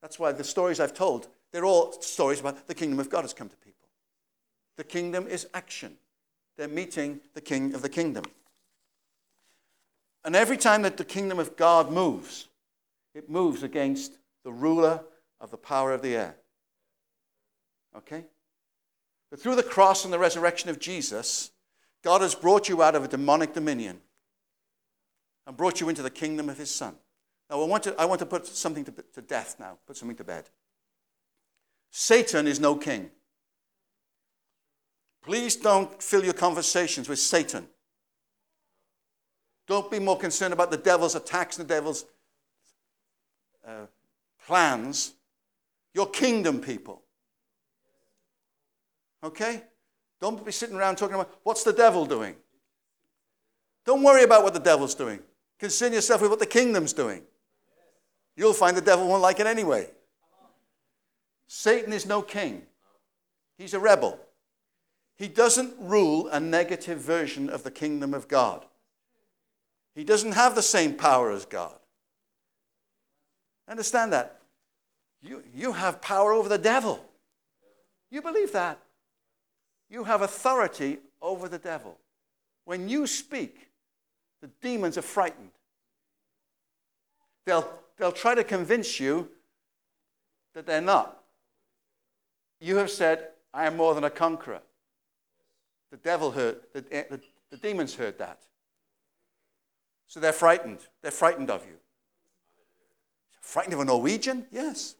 That's 0.00 0.20
why 0.20 0.30
the 0.30 0.44
stories 0.44 0.78
I've 0.78 0.94
told, 0.94 1.26
they're 1.56 1.64
all 1.64 1.90
stories 2.02 2.38
about 2.38 2.66
the 2.66 2.74
kingdom 2.74 3.00
of 3.00 3.08
God 3.08 3.22
has 3.22 3.32
come 3.32 3.48
to 3.48 3.56
people. 3.56 3.88
The 4.76 4.84
kingdom 4.84 5.26
is 5.26 5.46
action. 5.54 5.96
They're 6.58 6.68
meeting 6.68 7.20
the 7.32 7.40
king 7.40 7.72
of 7.72 7.80
the 7.80 7.88
kingdom. 7.88 8.24
And 10.22 10.36
every 10.36 10.58
time 10.58 10.82
that 10.82 10.98
the 10.98 11.04
kingdom 11.04 11.38
of 11.38 11.56
God 11.56 11.90
moves, 11.90 12.48
it 13.14 13.30
moves 13.30 13.62
against 13.62 14.18
the 14.44 14.52
ruler 14.52 15.00
of 15.40 15.50
the 15.50 15.56
power 15.56 15.92
of 15.92 16.02
the 16.02 16.14
air. 16.16 16.36
Okay? 17.96 18.26
But 19.30 19.40
through 19.40 19.56
the 19.56 19.62
cross 19.62 20.04
and 20.04 20.12
the 20.12 20.18
resurrection 20.18 20.68
of 20.68 20.78
Jesus, 20.78 21.52
God 22.04 22.20
has 22.20 22.34
brought 22.34 22.68
you 22.68 22.82
out 22.82 22.94
of 22.94 23.02
a 23.02 23.08
demonic 23.08 23.54
dominion 23.54 24.00
and 25.46 25.56
brought 25.56 25.80
you 25.80 25.88
into 25.88 26.02
the 26.02 26.10
kingdom 26.10 26.50
of 26.50 26.58
his 26.58 26.70
son. 26.70 26.96
Now, 27.48 27.62
I 27.62 27.64
want 27.64 27.84
to, 27.84 27.98
I 27.98 28.04
want 28.04 28.18
to 28.18 28.26
put 28.26 28.46
something 28.46 28.84
to, 28.84 28.92
to 29.14 29.22
death 29.22 29.56
now, 29.58 29.78
put 29.86 29.96
something 29.96 30.18
to 30.18 30.24
bed. 30.24 30.50
Satan 31.98 32.46
is 32.46 32.60
no 32.60 32.76
king. 32.76 33.10
Please 35.24 35.56
don't 35.56 36.02
fill 36.02 36.22
your 36.22 36.34
conversations 36.34 37.08
with 37.08 37.18
Satan. 37.18 37.66
Don't 39.66 39.90
be 39.90 39.98
more 39.98 40.18
concerned 40.18 40.52
about 40.52 40.70
the 40.70 40.76
devil's 40.76 41.14
attacks 41.14 41.58
and 41.58 41.66
the 41.66 41.72
devil's 41.72 42.04
uh, 43.66 43.86
plans. 44.46 45.14
Your 45.94 46.10
kingdom 46.10 46.60
people. 46.60 47.00
Okay? 49.24 49.62
Don't 50.20 50.44
be 50.44 50.52
sitting 50.52 50.76
around 50.76 50.96
talking 50.96 51.14
about 51.14 51.34
what's 51.44 51.64
the 51.64 51.72
devil 51.72 52.04
doing. 52.04 52.36
Don't 53.86 54.02
worry 54.02 54.22
about 54.22 54.44
what 54.44 54.52
the 54.52 54.60
devil's 54.60 54.94
doing. 54.94 55.20
Concern 55.58 55.94
yourself 55.94 56.20
with 56.20 56.28
what 56.28 56.40
the 56.40 56.46
kingdom's 56.46 56.92
doing. 56.92 57.22
You'll 58.36 58.52
find 58.52 58.76
the 58.76 58.82
devil 58.82 59.08
won't 59.08 59.22
like 59.22 59.40
it 59.40 59.46
anyway. 59.46 59.88
Satan 61.48 61.92
is 61.92 62.06
no 62.06 62.22
king, 62.22 62.62
he's 63.58 63.74
a 63.74 63.80
rebel. 63.80 64.18
He 65.18 65.28
doesn't 65.28 65.72
rule 65.78 66.28
a 66.28 66.38
negative 66.38 66.98
version 66.98 67.48
of 67.48 67.62
the 67.62 67.70
kingdom 67.70 68.12
of 68.12 68.28
God. 68.28 68.66
He 69.94 70.04
doesn't 70.04 70.32
have 70.32 70.54
the 70.54 70.62
same 70.62 70.92
power 70.92 71.30
as 71.30 71.46
God. 71.46 71.78
Understand 73.66 74.12
that. 74.12 74.40
You, 75.22 75.42
you 75.54 75.72
have 75.72 76.02
power 76.02 76.32
over 76.32 76.50
the 76.50 76.58
devil. 76.58 77.02
You 78.10 78.20
believe 78.20 78.52
that. 78.52 78.78
You 79.88 80.04
have 80.04 80.20
authority 80.20 80.98
over 81.22 81.48
the 81.48 81.58
devil. 81.58 81.96
When 82.66 82.88
you 82.88 83.06
speak, 83.06 83.70
the 84.42 84.50
demons 84.60 84.98
are 84.98 85.02
frightened. 85.02 85.50
They'll, 87.46 87.68
they'll 87.96 88.12
try 88.12 88.34
to 88.34 88.44
convince 88.44 89.00
you 89.00 89.30
that 90.54 90.66
they're 90.66 90.80
not. 90.80 91.15
You 92.60 92.76
have 92.76 92.90
said, 92.90 93.28
I 93.52 93.66
am 93.66 93.76
more 93.76 93.94
than 93.94 94.04
a 94.04 94.10
conqueror. 94.10 94.62
The 95.90 95.96
devil 95.98 96.32
heard, 96.32 96.60
the, 96.72 96.84
eh, 96.90 97.04
the, 97.10 97.20
the 97.50 97.56
demons 97.56 97.94
heard 97.94 98.18
that. 98.18 98.42
So 100.06 100.20
they're 100.20 100.32
frightened. 100.32 100.80
They're 101.02 101.10
frightened 101.10 101.50
of 101.50 101.64
you. 101.66 101.76
Frightened 103.40 103.74
of 103.74 103.80
a 103.80 103.84
Norwegian? 103.84 104.46
Yes. 104.50 104.96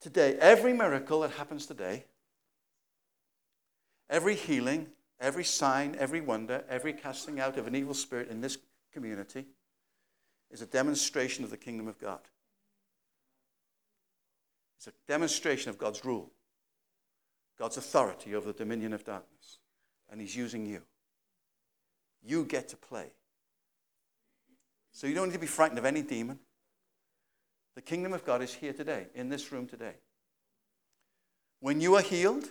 Today, 0.00 0.36
every 0.40 0.72
miracle 0.72 1.20
that 1.20 1.30
happens 1.32 1.66
today, 1.66 2.04
every 4.10 4.34
healing, 4.34 4.88
every 5.20 5.44
sign, 5.44 5.94
every 5.98 6.20
wonder, 6.20 6.64
every 6.68 6.92
casting 6.92 7.38
out 7.38 7.56
of 7.56 7.66
an 7.66 7.76
evil 7.76 7.94
spirit 7.94 8.28
in 8.28 8.40
this 8.40 8.58
community 8.92 9.46
is 10.50 10.60
a 10.60 10.66
demonstration 10.66 11.44
of 11.44 11.50
the 11.50 11.56
kingdom 11.56 11.86
of 11.86 11.98
God. 12.00 12.20
It's 14.82 14.88
a 14.88 14.92
demonstration 15.06 15.70
of 15.70 15.78
God's 15.78 16.04
rule, 16.04 16.32
God's 17.56 17.76
authority 17.76 18.34
over 18.34 18.50
the 18.50 18.58
dominion 18.58 18.92
of 18.92 19.04
darkness. 19.04 19.60
And 20.10 20.20
He's 20.20 20.34
using 20.34 20.66
you. 20.66 20.82
You 22.20 22.44
get 22.44 22.70
to 22.70 22.76
play. 22.76 23.12
So 24.90 25.06
you 25.06 25.14
don't 25.14 25.28
need 25.28 25.34
to 25.34 25.38
be 25.38 25.46
frightened 25.46 25.78
of 25.78 25.84
any 25.84 26.02
demon. 26.02 26.40
The 27.76 27.80
kingdom 27.80 28.12
of 28.12 28.24
God 28.24 28.42
is 28.42 28.52
here 28.52 28.72
today, 28.72 29.06
in 29.14 29.28
this 29.28 29.52
room 29.52 29.68
today. 29.68 29.94
When 31.60 31.80
you 31.80 31.94
are 31.94 32.02
healed, 32.02 32.50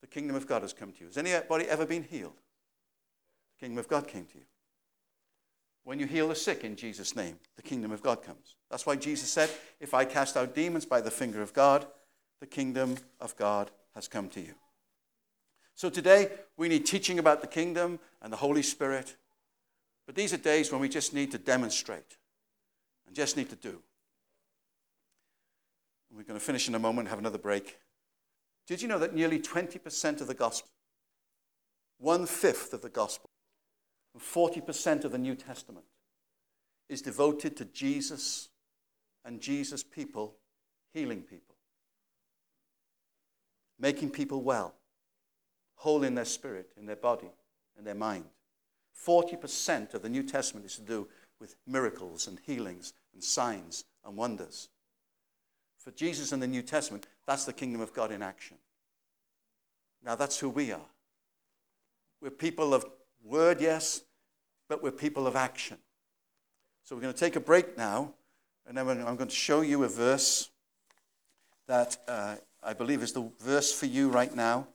the 0.00 0.06
kingdom 0.06 0.34
of 0.34 0.46
God 0.46 0.62
has 0.62 0.72
come 0.72 0.92
to 0.92 1.00
you. 1.00 1.06
Has 1.08 1.18
anybody 1.18 1.66
ever 1.66 1.84
been 1.84 2.04
healed? 2.04 2.40
The 3.58 3.66
kingdom 3.66 3.78
of 3.80 3.86
God 3.86 4.08
came 4.08 4.24
to 4.24 4.38
you. 4.38 4.44
When 5.88 5.98
you 5.98 6.04
heal 6.04 6.28
the 6.28 6.34
sick 6.34 6.64
in 6.64 6.76
Jesus' 6.76 7.16
name, 7.16 7.38
the 7.56 7.62
kingdom 7.62 7.92
of 7.92 8.02
God 8.02 8.22
comes. 8.22 8.56
That's 8.70 8.84
why 8.84 8.96
Jesus 8.96 9.30
said, 9.30 9.48
If 9.80 9.94
I 9.94 10.04
cast 10.04 10.36
out 10.36 10.54
demons 10.54 10.84
by 10.84 11.00
the 11.00 11.10
finger 11.10 11.40
of 11.40 11.54
God, 11.54 11.86
the 12.40 12.46
kingdom 12.46 12.98
of 13.18 13.34
God 13.36 13.70
has 13.94 14.06
come 14.06 14.28
to 14.28 14.40
you. 14.42 14.52
So 15.74 15.88
today, 15.88 16.28
we 16.58 16.68
need 16.68 16.84
teaching 16.84 17.18
about 17.18 17.40
the 17.40 17.46
kingdom 17.46 18.00
and 18.20 18.30
the 18.30 18.36
Holy 18.36 18.62
Spirit. 18.62 19.16
But 20.04 20.14
these 20.14 20.34
are 20.34 20.36
days 20.36 20.70
when 20.70 20.82
we 20.82 20.90
just 20.90 21.14
need 21.14 21.30
to 21.30 21.38
demonstrate 21.38 22.18
and 23.06 23.16
just 23.16 23.38
need 23.38 23.48
to 23.48 23.56
do. 23.56 23.80
We're 26.14 26.22
going 26.22 26.38
to 26.38 26.44
finish 26.44 26.68
in 26.68 26.74
a 26.74 26.78
moment, 26.78 27.08
have 27.08 27.18
another 27.18 27.38
break. 27.38 27.78
Did 28.66 28.82
you 28.82 28.88
know 28.88 28.98
that 28.98 29.14
nearly 29.14 29.40
20% 29.40 30.20
of 30.20 30.26
the 30.26 30.34
gospel, 30.34 30.68
one 31.96 32.26
fifth 32.26 32.74
of 32.74 32.82
the 32.82 32.90
gospel, 32.90 33.30
and 34.14 34.22
40% 34.22 35.04
of 35.04 35.12
the 35.12 35.18
New 35.18 35.34
Testament 35.34 35.86
is 36.88 37.02
devoted 37.02 37.56
to 37.56 37.64
Jesus 37.66 38.48
and 39.24 39.40
Jesus' 39.40 39.82
people 39.82 40.36
healing 40.92 41.22
people, 41.22 41.54
making 43.78 44.10
people 44.10 44.42
well, 44.42 44.74
whole 45.74 46.02
in 46.02 46.14
their 46.14 46.24
spirit, 46.24 46.72
in 46.78 46.86
their 46.86 46.96
body, 46.96 47.30
in 47.78 47.84
their 47.84 47.94
mind. 47.94 48.24
40% 49.06 49.94
of 49.94 50.02
the 50.02 50.08
New 50.08 50.22
Testament 50.22 50.66
is 50.66 50.76
to 50.76 50.82
do 50.82 51.08
with 51.38 51.56
miracles 51.66 52.26
and 52.26 52.40
healings 52.44 52.92
and 53.14 53.22
signs 53.22 53.84
and 54.04 54.16
wonders. 54.16 54.68
For 55.78 55.92
Jesus 55.92 56.32
in 56.32 56.40
the 56.40 56.46
New 56.46 56.62
Testament, 56.62 57.06
that's 57.26 57.44
the 57.44 57.52
kingdom 57.52 57.80
of 57.80 57.92
God 57.92 58.10
in 58.10 58.22
action. 58.22 58.56
Now, 60.04 60.16
that's 60.16 60.38
who 60.38 60.48
we 60.48 60.72
are. 60.72 60.80
We're 62.20 62.30
people 62.30 62.74
of 62.74 62.84
word, 63.28 63.60
yes, 63.60 64.02
but 64.68 64.82
we're 64.82 64.90
people 64.90 65.26
of 65.26 65.36
action. 65.36 65.78
So 66.84 66.96
we're 66.96 67.02
going 67.02 67.14
to 67.14 67.20
take 67.20 67.36
a 67.36 67.40
break 67.40 67.76
now, 67.76 68.14
and 68.66 68.76
then 68.76 68.88
I'm 68.88 69.16
going 69.16 69.28
to 69.28 69.34
show 69.34 69.60
you 69.60 69.84
a 69.84 69.88
verse 69.88 70.50
that 71.66 71.98
uh, 72.08 72.36
I 72.62 72.72
believe 72.72 73.02
is 73.02 73.12
the 73.12 73.30
verse 73.40 73.72
for 73.72 73.86
you 73.86 74.08
right 74.08 74.34
now, 74.34 74.66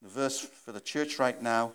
the 0.00 0.08
verse 0.08 0.40
for 0.40 0.72
the 0.72 0.80
church 0.80 1.18
right 1.18 1.40
now. 1.40 1.72